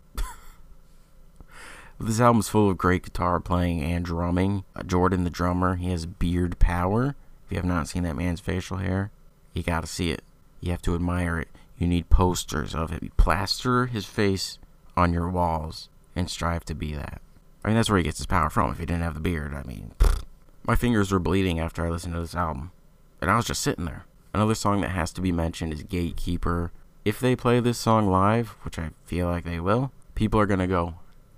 This 2.00 2.20
album 2.20 2.40
is 2.40 2.48
full 2.48 2.70
of 2.70 2.78
great 2.78 3.04
guitar 3.04 3.40
playing 3.40 3.82
and 3.82 4.04
drumming. 4.04 4.64
Uh, 4.74 4.82
Jordan, 4.82 5.24
the 5.24 5.30
drummer, 5.30 5.76
he 5.76 5.90
has 5.90 6.06
beard 6.06 6.58
power. 6.58 7.14
If 7.44 7.52
you 7.52 7.56
have 7.56 7.64
not 7.64 7.88
seen 7.88 8.04
that 8.04 8.16
man's 8.16 8.40
facial 8.40 8.78
hair, 8.78 9.10
you 9.52 9.62
gotta 9.62 9.86
see 9.86 10.10
it. 10.10 10.22
You 10.60 10.70
have 10.70 10.82
to 10.82 10.94
admire 10.94 11.38
it. 11.38 11.48
You 11.76 11.86
need 11.86 12.10
posters 12.10 12.74
of 12.74 12.92
it. 12.92 13.02
You 13.02 13.10
plaster 13.16 13.86
his 13.86 14.06
face 14.06 14.58
on 14.96 15.12
your 15.12 15.28
walls 15.28 15.88
and 16.16 16.30
strive 16.30 16.64
to 16.66 16.74
be 16.74 16.94
that. 16.94 17.20
I 17.64 17.68
mean, 17.68 17.76
that's 17.76 17.90
where 17.90 17.98
he 17.98 18.04
gets 18.04 18.18
his 18.18 18.26
power 18.26 18.48
from. 18.48 18.70
If 18.70 18.78
he 18.78 18.86
didn't 18.86 19.02
have 19.02 19.14
the 19.14 19.20
beard, 19.20 19.54
I 19.54 19.62
mean, 19.64 19.92
my 20.64 20.76
fingers 20.76 21.12
were 21.12 21.18
bleeding 21.18 21.58
after 21.60 21.84
I 21.84 21.90
listened 21.90 22.14
to 22.14 22.20
this 22.20 22.34
album, 22.34 22.72
and 23.20 23.30
I 23.30 23.36
was 23.36 23.46
just 23.46 23.60
sitting 23.60 23.84
there. 23.84 24.06
Another 24.32 24.54
song 24.54 24.80
that 24.80 24.90
has 24.90 25.12
to 25.12 25.20
be 25.20 25.32
mentioned 25.32 25.72
is 25.72 25.82
Gatekeeper. 25.82 26.72
If 27.04 27.20
they 27.20 27.36
play 27.36 27.60
this 27.60 27.78
song 27.78 28.08
live, 28.08 28.50
which 28.62 28.78
I 28.78 28.90
feel 29.04 29.26
like 29.26 29.44
they 29.44 29.60
will, 29.60 29.92
people 30.14 30.38
are 30.40 30.46
gonna 30.46 30.66
go 30.66 30.94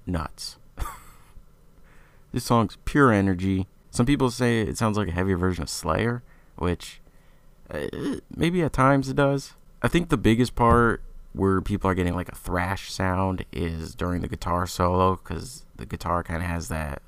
nuts. 0.07 0.59
this 2.33 2.45
song's 2.45 2.79
pure 2.85 3.13
energy. 3.13 3.67
Some 3.91 4.07
people 4.07 4.31
say 4.31 4.61
it 4.61 4.79
sounds 4.79 4.97
like 4.97 5.09
a 5.09 5.13
heavier 5.13 5.37
version 5.37 5.63
of 5.63 5.71
Slayer, 5.71 6.23
which 6.57 7.01
uh, 7.71 7.87
maybe 8.35 8.63
at 8.63 8.73
times 8.73 9.09
it 9.09 9.17
does. 9.17 9.55
I 9.83 9.89
think 9.89 10.09
the 10.09 10.17
biggest 10.17 10.55
part 10.55 11.03
where 11.33 11.61
people 11.61 11.91
are 11.91 11.95
getting 11.95 12.15
like 12.15 12.29
a 12.29 12.35
thrash 12.35 12.91
sound 12.91 13.45
is 13.53 13.95
during 13.95 14.21
the 14.21 14.29
guitar 14.29 14.67
solo 14.67 15.17
because 15.17 15.65
the 15.77 15.87
guitar 15.87 16.23
kind 16.23 16.43
of 16.43 16.49
has 16.49 16.69
that 16.69 17.03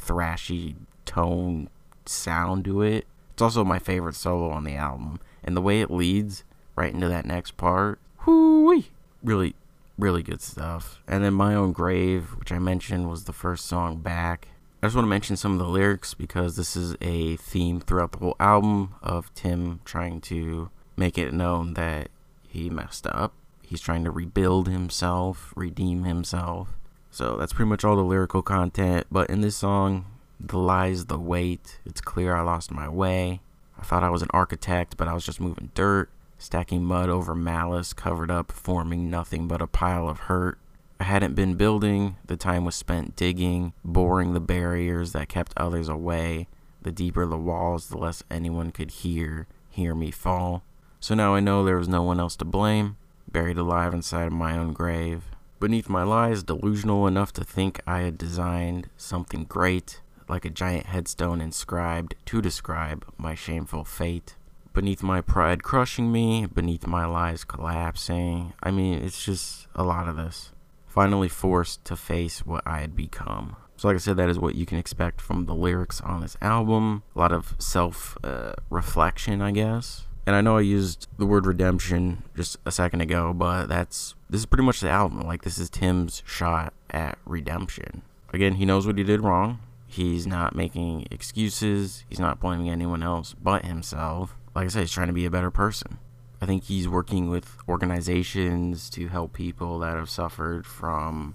thrashy 0.00 0.74
tone 1.04 1.68
sound 2.06 2.64
to 2.64 2.82
it. 2.82 3.06
It's 3.32 3.42
also 3.42 3.64
my 3.64 3.78
favorite 3.78 4.14
solo 4.14 4.50
on 4.50 4.64
the 4.64 4.74
album, 4.74 5.20
and 5.44 5.56
the 5.56 5.62
way 5.62 5.80
it 5.80 5.90
leads 5.90 6.44
right 6.76 6.92
into 6.92 7.08
that 7.08 7.26
next 7.26 7.56
part, 7.56 7.98
whoo 8.24 8.82
really, 9.22 9.54
really 10.00 10.22
good 10.22 10.42
stuff. 10.42 11.00
And 11.06 11.22
then 11.24 11.34
my 11.34 11.54
own 11.54 11.72
grave, 11.72 12.36
which 12.36 12.52
I 12.52 12.58
mentioned 12.58 13.08
was 13.08 13.24
the 13.24 13.32
first 13.32 13.66
song 13.66 14.00
back. 14.00 14.48
I 14.82 14.86
just 14.86 14.96
want 14.96 15.04
to 15.04 15.10
mention 15.10 15.36
some 15.36 15.52
of 15.52 15.58
the 15.58 15.68
lyrics 15.68 16.14
because 16.14 16.56
this 16.56 16.74
is 16.74 16.96
a 17.00 17.36
theme 17.36 17.80
throughout 17.80 18.12
the 18.12 18.18
whole 18.18 18.36
album 18.40 18.94
of 19.02 19.32
Tim 19.34 19.80
trying 19.84 20.20
to 20.22 20.70
make 20.96 21.18
it 21.18 21.34
known 21.34 21.74
that 21.74 22.08
he 22.48 22.70
messed 22.70 23.06
up 23.06 23.34
He's 23.70 23.80
trying 23.80 24.02
to 24.02 24.10
rebuild 24.10 24.66
himself, 24.66 25.52
redeem 25.54 26.02
himself. 26.02 26.76
So 27.12 27.36
that's 27.36 27.52
pretty 27.52 27.68
much 27.68 27.84
all 27.84 27.94
the 27.94 28.02
lyrical 28.02 28.42
content. 28.42 29.06
But 29.12 29.30
in 29.30 29.42
this 29.42 29.54
song, 29.54 30.06
the 30.40 30.58
lies, 30.58 31.06
the 31.06 31.20
weight, 31.20 31.78
it's 31.86 32.00
clear 32.00 32.34
I 32.34 32.42
lost 32.42 32.72
my 32.72 32.88
way. 32.88 33.42
I 33.78 33.82
thought 33.82 34.02
I 34.02 34.10
was 34.10 34.22
an 34.22 34.28
architect, 34.32 34.96
but 34.96 35.06
I 35.06 35.14
was 35.14 35.24
just 35.24 35.40
moving 35.40 35.70
dirt, 35.76 36.10
stacking 36.40 36.82
mud 36.82 37.08
over 37.08 37.34
malice, 37.34 37.92
covered 37.92 38.30
up, 38.30 38.50
forming 38.50 39.10
nothing 39.10 39.46
but 39.46 39.62
a 39.62 39.66
pile 39.66 40.08
of 40.08 40.20
hurt. 40.20 40.58
I 40.98 41.04
hadn't 41.04 41.34
been 41.34 41.54
building, 41.54 42.16
the 42.26 42.36
time 42.36 42.64
was 42.64 42.74
spent 42.74 43.14
digging, 43.14 43.72
boring 43.84 44.32
the 44.32 44.40
barriers 44.40 45.12
that 45.12 45.28
kept 45.28 45.52
others 45.56 45.88
away. 45.88 46.48
The 46.82 46.90
deeper 46.90 47.26
the 47.26 47.36
walls, 47.36 47.88
the 47.88 47.98
less 47.98 48.22
anyone 48.30 48.72
could 48.72 48.90
hear, 48.90 49.46
hear 49.68 49.94
me 49.94 50.10
fall. 50.10 50.64
So 50.98 51.14
now 51.14 51.34
I 51.34 51.40
know 51.40 51.64
there 51.64 51.76
was 51.76 51.88
no 51.88 52.02
one 52.02 52.18
else 52.18 52.36
to 52.36 52.44
blame, 52.44 52.96
buried 53.30 53.58
alive 53.58 53.94
inside 53.94 54.32
my 54.32 54.56
own 54.56 54.72
grave. 54.72 55.24
Beneath 55.58 55.90
my 55.90 56.02
lies, 56.02 56.42
delusional 56.42 57.06
enough 57.06 57.34
to 57.34 57.44
think 57.44 57.80
I 57.86 58.00
had 58.00 58.16
designed 58.16 58.88
something 58.96 59.44
great, 59.44 60.00
like 60.26 60.46
a 60.46 60.50
giant 60.50 60.86
headstone 60.86 61.40
inscribed 61.40 62.14
to 62.26 62.40
describe 62.40 63.04
my 63.18 63.34
shameful 63.34 63.84
fate. 63.84 64.36
Beneath 64.72 65.02
my 65.02 65.20
pride 65.20 65.62
crushing 65.62 66.12
me, 66.12 66.46
beneath 66.46 66.86
my 66.86 67.04
lies 67.04 67.44
collapsing. 67.44 68.52
I 68.62 68.70
mean, 68.70 69.02
it's 69.02 69.24
just 69.24 69.66
a 69.74 69.82
lot 69.82 70.08
of 70.08 70.16
this. 70.16 70.52
Finally 70.86 71.28
forced 71.28 71.84
to 71.86 71.96
face 71.96 72.46
what 72.46 72.62
I 72.66 72.80
had 72.80 72.94
become. 72.94 73.56
So, 73.76 73.88
like 73.88 73.96
I 73.96 74.00
said, 74.00 74.16
that 74.18 74.28
is 74.28 74.38
what 74.38 74.54
you 74.54 74.66
can 74.66 74.78
expect 74.78 75.20
from 75.20 75.46
the 75.46 75.54
lyrics 75.54 76.00
on 76.02 76.20
this 76.20 76.36
album. 76.42 77.02
A 77.16 77.18
lot 77.18 77.32
of 77.32 77.56
self 77.58 78.16
uh, 78.22 78.52
reflection, 78.68 79.40
I 79.40 79.52
guess. 79.52 80.06
And 80.26 80.36
I 80.36 80.42
know 80.42 80.58
I 80.58 80.60
used 80.60 81.08
the 81.18 81.26
word 81.26 81.46
redemption 81.46 82.22
just 82.36 82.58
a 82.64 82.70
second 82.70 83.00
ago, 83.00 83.32
but 83.32 83.66
that's 83.66 84.14
this 84.28 84.40
is 84.40 84.46
pretty 84.46 84.64
much 84.64 84.80
the 84.80 84.90
album. 84.90 85.22
Like 85.22 85.42
this 85.42 85.58
is 85.58 85.70
Tim's 85.70 86.22
shot 86.26 86.72
at 86.90 87.18
redemption. 87.24 88.02
Again, 88.32 88.54
he 88.54 88.64
knows 88.64 88.86
what 88.86 88.98
he 88.98 89.02
did 89.02 89.22
wrong. 89.22 89.60
He's 89.86 90.26
not 90.26 90.54
making 90.54 91.08
excuses. 91.10 92.04
He's 92.08 92.20
not 92.20 92.38
blaming 92.38 92.70
anyone 92.70 93.02
else 93.02 93.34
but 93.42 93.64
himself. 93.64 94.36
Like 94.60 94.66
I 94.66 94.68
said, 94.68 94.80
he's 94.80 94.92
trying 94.92 95.06
to 95.06 95.14
be 95.14 95.24
a 95.24 95.30
better 95.30 95.50
person. 95.50 95.96
I 96.38 96.44
think 96.44 96.64
he's 96.64 96.86
working 96.86 97.30
with 97.30 97.56
organizations 97.66 98.90
to 98.90 99.08
help 99.08 99.32
people 99.32 99.78
that 99.78 99.96
have 99.96 100.10
suffered 100.10 100.66
from 100.66 101.34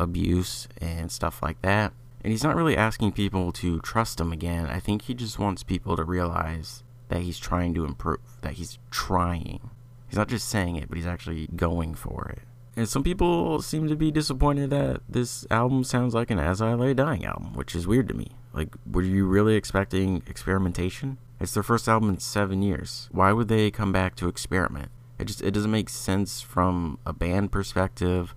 abuse 0.00 0.66
and 0.78 1.12
stuff 1.12 1.40
like 1.40 1.62
that. 1.62 1.92
And 2.24 2.32
he's 2.32 2.42
not 2.42 2.56
really 2.56 2.76
asking 2.76 3.12
people 3.12 3.52
to 3.52 3.78
trust 3.82 4.18
him 4.18 4.32
again. 4.32 4.66
I 4.66 4.80
think 4.80 5.02
he 5.02 5.14
just 5.14 5.38
wants 5.38 5.62
people 5.62 5.94
to 5.94 6.02
realize 6.02 6.82
that 7.10 7.20
he's 7.20 7.38
trying 7.38 7.74
to 7.74 7.84
improve, 7.84 8.18
that 8.40 8.54
he's 8.54 8.80
trying. 8.90 9.70
He's 10.08 10.18
not 10.18 10.26
just 10.26 10.48
saying 10.48 10.74
it, 10.74 10.88
but 10.88 10.98
he's 10.98 11.06
actually 11.06 11.46
going 11.54 11.94
for 11.94 12.28
it. 12.36 12.42
And 12.74 12.88
some 12.88 13.04
people 13.04 13.62
seem 13.62 13.86
to 13.86 13.94
be 13.94 14.10
disappointed 14.10 14.70
that 14.70 15.00
this 15.08 15.46
album 15.48 15.84
sounds 15.84 16.12
like 16.12 16.32
an 16.32 16.40
As 16.40 16.60
I 16.60 16.74
Lay 16.74 16.92
Dying 16.92 17.24
album, 17.24 17.54
which 17.54 17.76
is 17.76 17.86
weird 17.86 18.08
to 18.08 18.14
me. 18.14 18.32
Like, 18.52 18.74
were 18.90 19.02
you 19.02 19.26
really 19.26 19.54
expecting 19.54 20.24
experimentation? 20.26 21.18
It's 21.44 21.52
their 21.52 21.62
first 21.62 21.88
album 21.88 22.08
in 22.08 22.20
seven 22.20 22.62
years. 22.62 23.10
Why 23.12 23.30
would 23.30 23.48
they 23.48 23.70
come 23.70 23.92
back 23.92 24.16
to 24.16 24.28
experiment? 24.28 24.90
It 25.18 25.26
just 25.26 25.42
it 25.42 25.50
doesn't 25.50 25.70
make 25.70 25.90
sense 25.90 26.40
from 26.40 26.98
a 27.04 27.12
band 27.12 27.52
perspective 27.52 28.34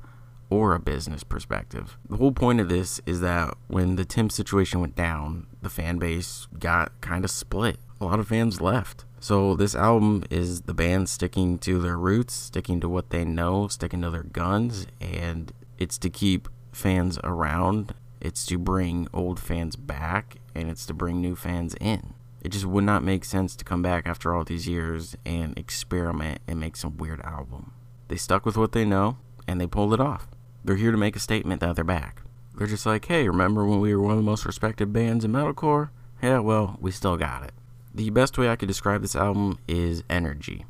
or 0.50 0.74
a 0.74 0.80
business 0.80 1.24
perspective. 1.24 1.98
The 2.10 2.18
whole 2.18 2.34
point 2.34 2.60
of 2.60 2.68
this 2.68 3.00
is 3.06 3.22
that 3.22 3.56
when 3.68 3.96
the 3.96 4.04
Tim 4.04 4.30
situation 4.30 4.82
went 4.82 4.98
down, 4.98 5.48
the 5.62 5.70
fan 5.70 6.00
base 6.00 6.50
got 6.60 7.00
kind 7.00 7.24
of 7.24 7.32
split. 7.32 7.80
A 8.02 8.06
lot 8.06 8.20
of 8.20 8.28
fans 8.28 8.60
left. 8.60 9.06
So 9.22 9.56
this 9.56 9.74
album 9.74 10.26
is 10.30 10.64
the 10.64 10.74
band 10.74 11.08
sticking 11.08 11.60
to 11.60 11.80
their 11.80 11.98
roots, 11.98 12.34
sticking 12.34 12.82
to 12.82 12.90
what 12.90 13.12
they 13.12 13.24
know, 13.24 13.70
sticking 13.70 14.02
to 14.02 14.10
their 14.10 14.24
guns, 14.24 14.86
and 15.00 15.54
it's 15.78 15.98
to 16.00 16.10
keep 16.10 16.50
fans 16.74 17.18
around. 17.24 17.96
It's 18.20 18.46
to 18.48 18.58
bring 18.58 19.08
old 19.14 19.40
fans 19.40 19.78
back, 19.78 20.40
and 20.54 20.70
it's 20.70 20.86
to 20.88 20.94
bring 20.94 21.22
new 21.22 21.38
fans 21.38 21.74
in. 21.80 22.16
It 22.48 22.52
just 22.52 22.66
would 22.66 22.86
not 22.86 23.04
make 23.04 23.26
sense 23.26 23.58
to 23.58 23.66
come 23.66 23.82
back 23.82 24.08
after 24.08 24.34
all 24.34 24.46
these 24.46 24.70
years 24.70 25.18
and 25.26 25.58
experiment 25.58 26.40
and 26.48 26.62
make 26.62 26.78
some 26.78 26.96
weird 26.96 27.20
album. 27.20 27.74
They 28.08 28.16
stuck 28.16 28.46
with 28.46 28.56
what 28.56 28.72
they 28.72 28.86
know, 28.86 29.18
and 29.50 29.60
they 29.60 29.68
pulled 29.68 29.94
it 29.94 30.00
off. 30.00 30.30
They're 30.64 30.78
here 30.78 30.94
to 30.94 30.98
make 30.98 31.18
a 31.18 31.20
statement 31.20 31.60
that 31.60 31.76
they're 31.76 31.84
back. 31.84 32.22
They're 32.56 32.66
just 32.66 32.86
like, 32.86 33.04
hey, 33.04 33.28
remember 33.28 33.66
when 33.66 33.82
we 33.82 33.94
were 33.94 34.02
one 34.02 34.12
of 34.12 34.18
the 34.18 34.24
most 34.24 34.46
respected 34.46 34.94
bands 34.94 35.26
in 35.26 35.34
metalcore? 35.34 35.90
Yeah, 36.24 36.40
well, 36.40 36.78
we 36.80 36.92
still 36.92 37.18
got 37.18 37.44
it. 37.44 37.52
The 37.94 38.12
best 38.12 38.38
way 38.38 38.48
I 38.48 38.56
could 38.56 38.70
describe 38.70 39.02
this 39.02 39.18
album 39.18 39.60
is 39.68 40.06
energy. 40.10 40.66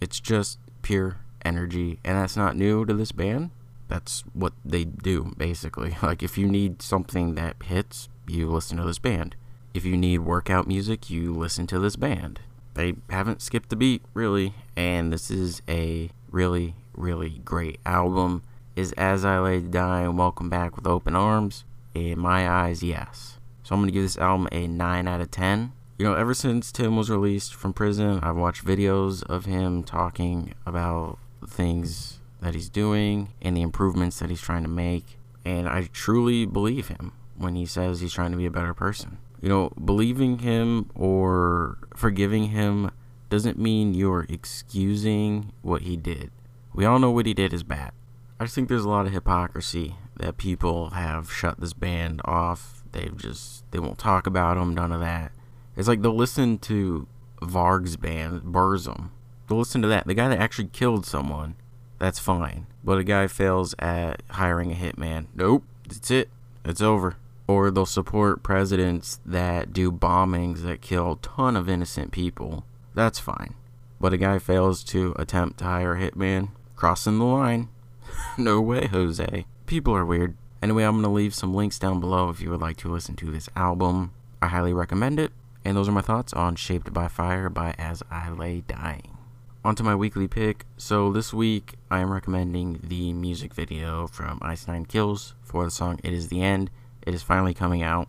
It's 0.00 0.20
just 0.20 0.60
pure 0.82 1.16
energy, 1.44 1.98
and 2.04 2.16
that's 2.16 2.36
not 2.36 2.56
new 2.56 2.84
to 2.84 2.94
this 2.94 3.10
band. 3.10 3.50
That's 3.88 4.22
what 4.34 4.52
they 4.64 4.84
do, 4.84 5.34
basically. 5.36 5.96
Like, 6.00 6.22
if 6.22 6.38
you 6.38 6.46
need 6.46 6.80
something 6.80 7.34
that 7.34 7.56
hits, 7.64 8.08
you 8.28 8.48
listen 8.48 8.76
to 8.76 8.84
this 8.84 9.00
band. 9.00 9.34
If 9.74 9.86
you 9.86 9.96
need 9.96 10.18
workout 10.18 10.66
music, 10.66 11.08
you 11.08 11.32
listen 11.32 11.66
to 11.68 11.78
this 11.78 11.96
band. 11.96 12.40
They 12.74 12.92
haven't 13.08 13.40
skipped 13.40 13.72
a 13.72 13.76
beat, 13.76 14.02
really, 14.12 14.52
and 14.76 15.10
this 15.10 15.30
is 15.30 15.62
a 15.66 16.10
really, 16.30 16.74
really 16.92 17.40
great 17.42 17.80
album. 17.86 18.42
Is 18.76 18.92
As 18.98 19.24
I 19.24 19.38
Lay 19.38 19.60
Dying 19.60 20.18
Welcome 20.18 20.50
Back 20.50 20.76
with 20.76 20.86
Open 20.86 21.16
Arms? 21.16 21.64
In 21.94 22.18
my 22.18 22.46
eyes, 22.46 22.82
yes. 22.82 23.38
So 23.62 23.74
I'm 23.74 23.86
to 23.86 23.90
give 23.90 24.02
this 24.02 24.18
album 24.18 24.46
a 24.52 24.66
9 24.66 25.08
out 25.08 25.22
of 25.22 25.30
10. 25.30 25.72
You 25.96 26.04
know, 26.04 26.14
ever 26.14 26.34
since 26.34 26.70
Tim 26.70 26.94
was 26.94 27.08
released 27.08 27.54
from 27.54 27.72
prison, 27.72 28.20
I've 28.22 28.36
watched 28.36 28.66
videos 28.66 29.22
of 29.22 29.46
him 29.46 29.84
talking 29.84 30.52
about 30.66 31.18
things 31.48 32.18
that 32.42 32.52
he's 32.52 32.68
doing 32.68 33.28
and 33.40 33.56
the 33.56 33.62
improvements 33.62 34.18
that 34.18 34.28
he's 34.28 34.42
trying 34.42 34.64
to 34.64 34.68
make. 34.68 35.16
And 35.46 35.66
I 35.66 35.88
truly 35.94 36.44
believe 36.44 36.88
him 36.88 37.12
when 37.38 37.54
he 37.54 37.64
says 37.64 38.00
he's 38.00 38.12
trying 38.12 38.32
to 38.32 38.36
be 38.36 38.44
a 38.44 38.50
better 38.50 38.74
person. 38.74 39.16
You 39.42 39.48
know, 39.48 39.72
believing 39.84 40.38
him 40.38 40.88
or 40.94 41.78
forgiving 41.96 42.44
him 42.44 42.92
doesn't 43.28 43.58
mean 43.58 43.92
you're 43.92 44.24
excusing 44.28 45.52
what 45.62 45.82
he 45.82 45.96
did. 45.96 46.30
We 46.72 46.84
all 46.84 47.00
know 47.00 47.10
what 47.10 47.26
he 47.26 47.34
did 47.34 47.52
is 47.52 47.64
bad. 47.64 47.90
I 48.38 48.44
just 48.44 48.54
think 48.54 48.68
there's 48.68 48.84
a 48.84 48.88
lot 48.88 49.06
of 49.06 49.12
hypocrisy 49.12 49.96
that 50.16 50.36
people 50.36 50.90
have 50.90 51.32
shut 51.32 51.60
this 51.60 51.72
band 51.72 52.20
off. 52.24 52.84
They've 52.92 53.16
just, 53.16 53.64
they 53.72 53.80
won't 53.80 53.98
talk 53.98 54.26
about 54.26 54.56
him, 54.56 54.74
none 54.74 54.92
of 54.92 55.00
that. 55.00 55.32
It's 55.76 55.88
like 55.88 56.02
they'll 56.02 56.14
listen 56.14 56.58
to 56.58 57.08
Varg's 57.42 57.96
band, 57.96 58.42
Burzum. 58.42 59.10
They'll 59.48 59.58
listen 59.58 59.82
to 59.82 59.88
that. 59.88 60.06
The 60.06 60.14
guy 60.14 60.28
that 60.28 60.38
actually 60.38 60.68
killed 60.68 61.04
someone, 61.04 61.56
that's 61.98 62.18
fine. 62.20 62.66
But 62.84 62.98
a 62.98 63.04
guy 63.04 63.26
fails 63.26 63.74
at 63.80 64.22
hiring 64.30 64.70
a 64.70 64.76
hitman. 64.76 65.26
Nope, 65.34 65.64
that's 65.88 66.10
it. 66.12 66.30
It's 66.64 66.80
over. 66.80 67.16
Or 67.52 67.70
they'll 67.70 67.84
support 67.84 68.42
presidents 68.42 69.20
that 69.26 69.74
do 69.74 69.92
bombings 69.92 70.62
that 70.62 70.80
kill 70.80 71.12
a 71.12 71.16
ton 71.16 71.54
of 71.54 71.68
innocent 71.68 72.10
people. 72.10 72.64
That's 72.94 73.18
fine. 73.18 73.52
But 74.00 74.14
a 74.14 74.16
guy 74.16 74.38
fails 74.38 74.82
to 74.84 75.14
attempt 75.18 75.58
to 75.58 75.64
hire 75.64 75.94
a 75.94 76.00
hitman, 76.00 76.48
crossing 76.76 77.18
the 77.18 77.26
line. 77.26 77.68
no 78.38 78.60
way, 78.62 78.86
Jose. 78.86 79.44
People 79.66 79.94
are 79.94 80.06
weird. 80.06 80.34
Anyway, 80.62 80.82
I'm 80.82 80.92
going 80.92 81.02
to 81.02 81.10
leave 81.10 81.34
some 81.34 81.54
links 81.54 81.78
down 81.78 82.00
below 82.00 82.30
if 82.30 82.40
you 82.40 82.48
would 82.48 82.62
like 82.62 82.78
to 82.78 82.90
listen 82.90 83.16
to 83.16 83.30
this 83.30 83.50
album. 83.54 84.12
I 84.40 84.46
highly 84.46 84.72
recommend 84.72 85.20
it. 85.20 85.32
And 85.62 85.76
those 85.76 85.88
are 85.90 85.92
my 85.92 86.00
thoughts 86.00 86.32
on 86.32 86.56
Shaped 86.56 86.92
by 86.92 87.06
Fire 87.06 87.50
by 87.50 87.74
As 87.76 88.02
I 88.10 88.30
Lay 88.30 88.62
Dying. 88.62 89.18
On 89.62 89.76
to 89.76 89.82
my 89.82 89.94
weekly 89.94 90.26
pick. 90.26 90.64
So 90.78 91.12
this 91.12 91.34
week 91.34 91.74
I 91.90 92.00
am 92.00 92.12
recommending 92.12 92.80
the 92.82 93.12
music 93.12 93.52
video 93.52 94.06
from 94.06 94.38
Ice 94.40 94.66
Nine 94.66 94.86
Kills 94.86 95.34
for 95.44 95.64
the 95.64 95.70
song 95.70 96.00
It 96.02 96.14
Is 96.14 96.28
the 96.28 96.40
End. 96.40 96.70
It 97.06 97.14
is 97.14 97.22
finally 97.22 97.54
coming 97.54 97.82
out. 97.82 98.08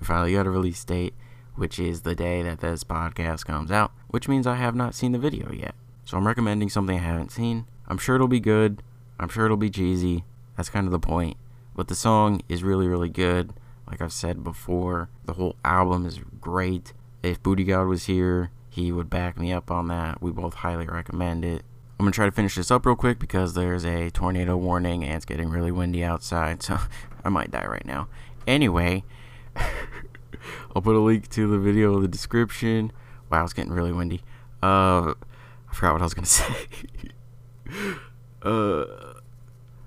we 0.00 0.06
finally 0.06 0.32
got 0.32 0.46
a 0.46 0.50
release 0.50 0.84
date, 0.84 1.14
which 1.54 1.78
is 1.78 2.02
the 2.02 2.14
day 2.14 2.42
that 2.42 2.60
this 2.60 2.84
podcast 2.84 3.44
comes 3.44 3.70
out, 3.70 3.92
which 4.08 4.28
means 4.28 4.46
I 4.46 4.56
have 4.56 4.74
not 4.74 4.94
seen 4.94 5.12
the 5.12 5.18
video 5.18 5.52
yet. 5.52 5.74
So 6.04 6.16
I'm 6.16 6.26
recommending 6.26 6.70
something 6.70 6.98
I 6.98 7.02
haven't 7.02 7.32
seen. 7.32 7.66
I'm 7.86 7.98
sure 7.98 8.14
it'll 8.14 8.28
be 8.28 8.40
good. 8.40 8.82
I'm 9.18 9.28
sure 9.28 9.44
it'll 9.44 9.56
be 9.56 9.70
cheesy. 9.70 10.24
That's 10.56 10.70
kind 10.70 10.86
of 10.86 10.92
the 10.92 10.98
point. 10.98 11.36
But 11.74 11.88
the 11.88 11.94
song 11.94 12.40
is 12.48 12.62
really, 12.62 12.88
really 12.88 13.08
good. 13.08 13.52
Like 13.86 14.00
I've 14.00 14.12
said 14.12 14.42
before, 14.44 15.08
the 15.24 15.34
whole 15.34 15.56
album 15.64 16.06
is 16.06 16.20
great. 16.40 16.92
If 17.22 17.42
Booty 17.42 17.64
God 17.64 17.86
was 17.86 18.04
here, 18.06 18.50
he 18.70 18.92
would 18.92 19.10
back 19.10 19.38
me 19.38 19.52
up 19.52 19.70
on 19.70 19.88
that. 19.88 20.22
We 20.22 20.30
both 20.30 20.54
highly 20.54 20.86
recommend 20.86 21.44
it. 21.44 21.64
I'm 22.00 22.04
going 22.04 22.12
to 22.12 22.16
try 22.16 22.24
to 22.24 22.32
finish 22.32 22.54
this 22.54 22.70
up 22.70 22.86
real 22.86 22.96
quick 22.96 23.18
because 23.18 23.52
there's 23.52 23.84
a 23.84 24.08
tornado 24.08 24.56
warning 24.56 25.04
and 25.04 25.16
it's 25.16 25.26
getting 25.26 25.50
really 25.50 25.70
windy 25.70 26.02
outside, 26.02 26.62
so 26.62 26.78
I 27.22 27.28
might 27.28 27.50
die 27.50 27.66
right 27.66 27.84
now. 27.84 28.08
Anyway, 28.46 29.04
I'll 30.74 30.80
put 30.80 30.96
a 30.96 30.98
link 30.98 31.28
to 31.28 31.46
the 31.46 31.58
video 31.58 31.96
in 31.96 32.00
the 32.00 32.08
description. 32.08 32.90
Wow, 33.30 33.44
it's 33.44 33.52
getting 33.52 33.74
really 33.74 33.92
windy. 33.92 34.22
Uh, 34.62 35.12
I 35.12 35.74
forgot 35.74 35.92
what 35.92 36.00
I 36.00 36.04
was 36.04 36.14
going 36.14 36.24
to 36.24 36.30
say. 36.30 36.54
uh, 38.44 38.84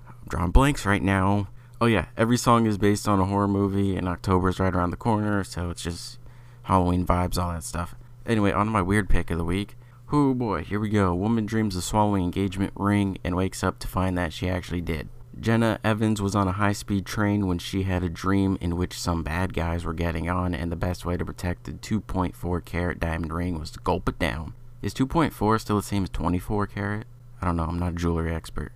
I'm 0.06 0.28
drawing 0.28 0.52
blanks 0.52 0.86
right 0.86 1.02
now. 1.02 1.48
Oh 1.80 1.86
yeah, 1.86 2.06
every 2.16 2.36
song 2.36 2.66
is 2.66 2.78
based 2.78 3.08
on 3.08 3.18
a 3.18 3.24
horror 3.24 3.48
movie, 3.48 3.96
and 3.96 4.08
October's 4.08 4.60
right 4.60 4.72
around 4.72 4.90
the 4.90 4.96
corner, 4.96 5.42
so 5.42 5.68
it's 5.68 5.82
just 5.82 6.20
Halloween 6.62 7.04
vibes, 7.04 7.42
all 7.42 7.50
that 7.50 7.64
stuff. 7.64 7.96
Anyway, 8.24 8.52
on 8.52 8.66
to 8.66 8.70
my 8.70 8.82
weird 8.82 9.08
pick 9.08 9.32
of 9.32 9.38
the 9.38 9.44
week. 9.44 9.74
Oh 10.12 10.34
boy, 10.34 10.62
here 10.62 10.78
we 10.78 10.90
go. 10.90 11.14
Woman 11.14 11.46
dreams 11.46 11.76
of 11.76 11.82
swallowing 11.82 12.24
engagement 12.24 12.72
ring 12.76 13.18
and 13.24 13.34
wakes 13.34 13.64
up 13.64 13.78
to 13.80 13.88
find 13.88 14.16
that 14.18 14.32
she 14.32 14.48
actually 14.48 14.82
did. 14.82 15.08
Jenna 15.40 15.80
Evans 15.82 16.22
was 16.22 16.36
on 16.36 16.46
a 16.46 16.52
high 16.52 16.72
speed 16.72 17.06
train 17.06 17.46
when 17.46 17.58
she 17.58 17.82
had 17.82 18.04
a 18.04 18.08
dream 18.08 18.56
in 18.60 18.76
which 18.76 18.98
some 18.98 19.22
bad 19.22 19.52
guys 19.54 19.84
were 19.84 19.94
getting 19.94 20.28
on, 20.28 20.54
and 20.54 20.70
the 20.70 20.76
best 20.76 21.04
way 21.04 21.16
to 21.16 21.24
protect 21.24 21.64
the 21.64 21.72
2.4 21.72 22.64
carat 22.64 23.00
diamond 23.00 23.32
ring 23.32 23.58
was 23.58 23.70
to 23.72 23.80
gulp 23.80 24.08
it 24.08 24.18
down. 24.18 24.52
Is 24.82 24.94
2.4 24.94 25.60
still 25.60 25.76
the 25.76 25.82
same 25.82 26.04
as 26.04 26.10
24 26.10 26.66
carat? 26.68 27.06
I 27.40 27.46
don't 27.46 27.56
know, 27.56 27.64
I'm 27.64 27.78
not 27.78 27.92
a 27.92 27.96
jewelry 27.96 28.32
expert. 28.32 28.72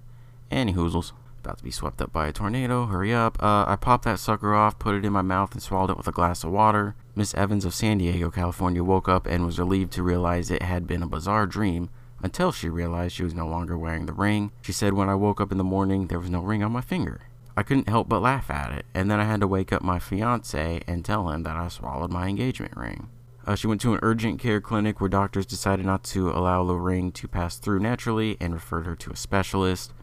Any 0.51 0.73
hoozles. 0.73 1.13
About 1.49 1.57
to 1.57 1.65
be 1.65 1.71
swept 1.71 2.03
up 2.03 2.13
by 2.13 2.27
a 2.29 2.33
tornado, 2.33 2.85
hurry 2.85 3.15
up. 3.15 3.43
Uh, 3.43 3.65
I 3.67 3.77
popped 3.77 4.05
that 4.05 4.19
sucker 4.19 4.53
off, 4.53 4.79
put 4.79 4.95
it 4.95 5.07
in 5.07 5.15
my 5.15 5.23
mouth, 5.23 5.53
and 5.53 5.63
swallowed 5.63 5.89
it 5.89 5.97
with 5.97 6.07
a 6.07 6.13
glass 6.13 6.45
of 6.45 6.51
water. 6.51 6.95
Miss 7.17 7.33
Evans 7.33 7.65
of 7.65 7.73
San 7.73 7.97
Diego, 7.97 8.31
California 8.31 8.85
woke 8.85 9.09
up 9.09 9.27
and 9.27 9.47
was 9.47 9.59
relieved 9.59 9.91
to 9.95 10.03
realize 10.03 10.51
it 10.51 10.61
had 10.61 10.87
been 10.87 11.03
a 11.03 11.07
bizarre 11.07 11.47
dream 11.47 11.89
until 12.23 12.53
she 12.53 12.69
realized 12.69 13.15
she 13.15 13.25
was 13.25 13.33
no 13.33 13.47
longer 13.47 13.79
wearing 13.79 14.05
the 14.05 14.13
ring. 14.13 14.53
She 14.61 14.73
said, 14.73 14.93
When 14.93 15.09
I 15.09 15.15
woke 15.15 15.41
up 15.41 15.51
in 15.51 15.57
the 15.57 15.65
morning, 15.65 16.09
there 16.09 16.21
was 16.21 16.29
no 16.29 16.43
ring 16.43 16.63
on 16.63 16.71
my 16.71 16.83
finger. 16.83 17.23
I 17.57 17.63
couldn't 17.63 17.89
help 17.89 18.11
but 18.11 18.21
laugh 18.21 18.51
at 18.51 18.73
it, 18.73 18.85
and 18.93 19.11
then 19.11 19.19
I 19.19 19.25
had 19.25 19.41
to 19.41 19.47
wake 19.47 19.73
up 19.73 19.81
my 19.81 19.99
fiance 19.99 20.83
and 20.87 21.03
tell 21.03 21.31
him 21.31 21.45
that 21.45 21.57
I 21.57 21.69
swallowed 21.69 22.13
my 22.13 22.29
engagement 22.29 22.77
ring. 22.77 23.09
Uh, 23.47 23.55
she 23.55 23.67
went 23.67 23.81
to 23.81 23.95
an 23.95 24.01
urgent 24.03 24.39
care 24.39 24.61
clinic 24.61 25.01
where 25.01 25.09
doctors 25.09 25.47
decided 25.47 25.87
not 25.87 26.05
to 26.05 26.29
allow 26.29 26.63
the 26.63 26.75
ring 26.75 27.11
to 27.13 27.27
pass 27.27 27.57
through 27.57 27.81
naturally 27.81 28.37
and 28.39 28.53
referred 28.53 28.85
her 28.85 28.95
to 28.97 29.13
a 29.13 29.17
specialist. 29.17 29.95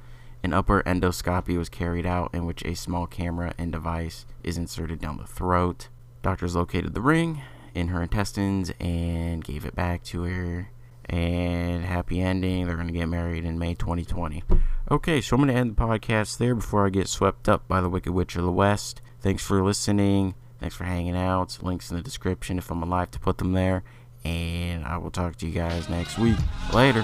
An 0.45 0.53
upper 0.53 0.83
endoscopy 0.83 1.57
was 1.57 1.69
carried 1.69 2.05
out 2.05 2.29
in 2.31 2.45
which 2.45 2.63
a 2.63 2.75
small 2.75 3.07
camera 3.07 3.55
and 3.57 3.71
device 3.71 4.27
is 4.43 4.59
inserted 4.59 5.01
down 5.01 5.17
the 5.17 5.25
throat. 5.25 5.87
Doctors 6.21 6.55
located 6.55 6.93
the 6.93 7.01
ring 7.01 7.41
in 7.73 7.87
her 7.87 8.03
intestines 8.03 8.71
and 8.79 9.43
gave 9.43 9.65
it 9.65 9.73
back 9.73 10.03
to 10.03 10.21
her 10.21 10.69
and 11.05 11.83
happy 11.83 12.21
ending. 12.21 12.67
They're 12.67 12.75
going 12.75 12.85
to 12.85 12.93
get 12.93 13.07
married 13.07 13.43
in 13.43 13.57
May 13.57 13.73
2020. 13.73 14.43
Okay, 14.91 15.19
so 15.19 15.35
I'm 15.35 15.41
going 15.41 15.51
to 15.51 15.59
end 15.59 15.75
the 15.75 15.81
podcast 15.81 16.37
there 16.37 16.53
before 16.53 16.85
I 16.85 16.89
get 16.91 17.07
swept 17.07 17.49
up 17.49 17.67
by 17.67 17.81
the 17.81 17.89
Wicked 17.89 18.13
Witch 18.13 18.35
of 18.35 18.43
the 18.43 18.51
West. 18.51 19.01
Thanks 19.21 19.43
for 19.43 19.63
listening. 19.63 20.35
Thanks 20.59 20.75
for 20.75 20.83
hanging 20.83 21.17
out. 21.17 21.57
Links 21.63 21.89
in 21.89 21.97
the 21.97 22.03
description 22.03 22.59
if 22.59 22.69
I'm 22.69 22.83
alive 22.83 23.09
to 23.09 23.19
put 23.19 23.39
them 23.39 23.53
there. 23.53 23.83
And 24.23 24.85
I 24.85 24.97
will 24.97 25.09
talk 25.09 25.37
to 25.37 25.47
you 25.47 25.53
guys 25.53 25.89
next 25.89 26.19
week. 26.19 26.37
Later. 26.71 27.03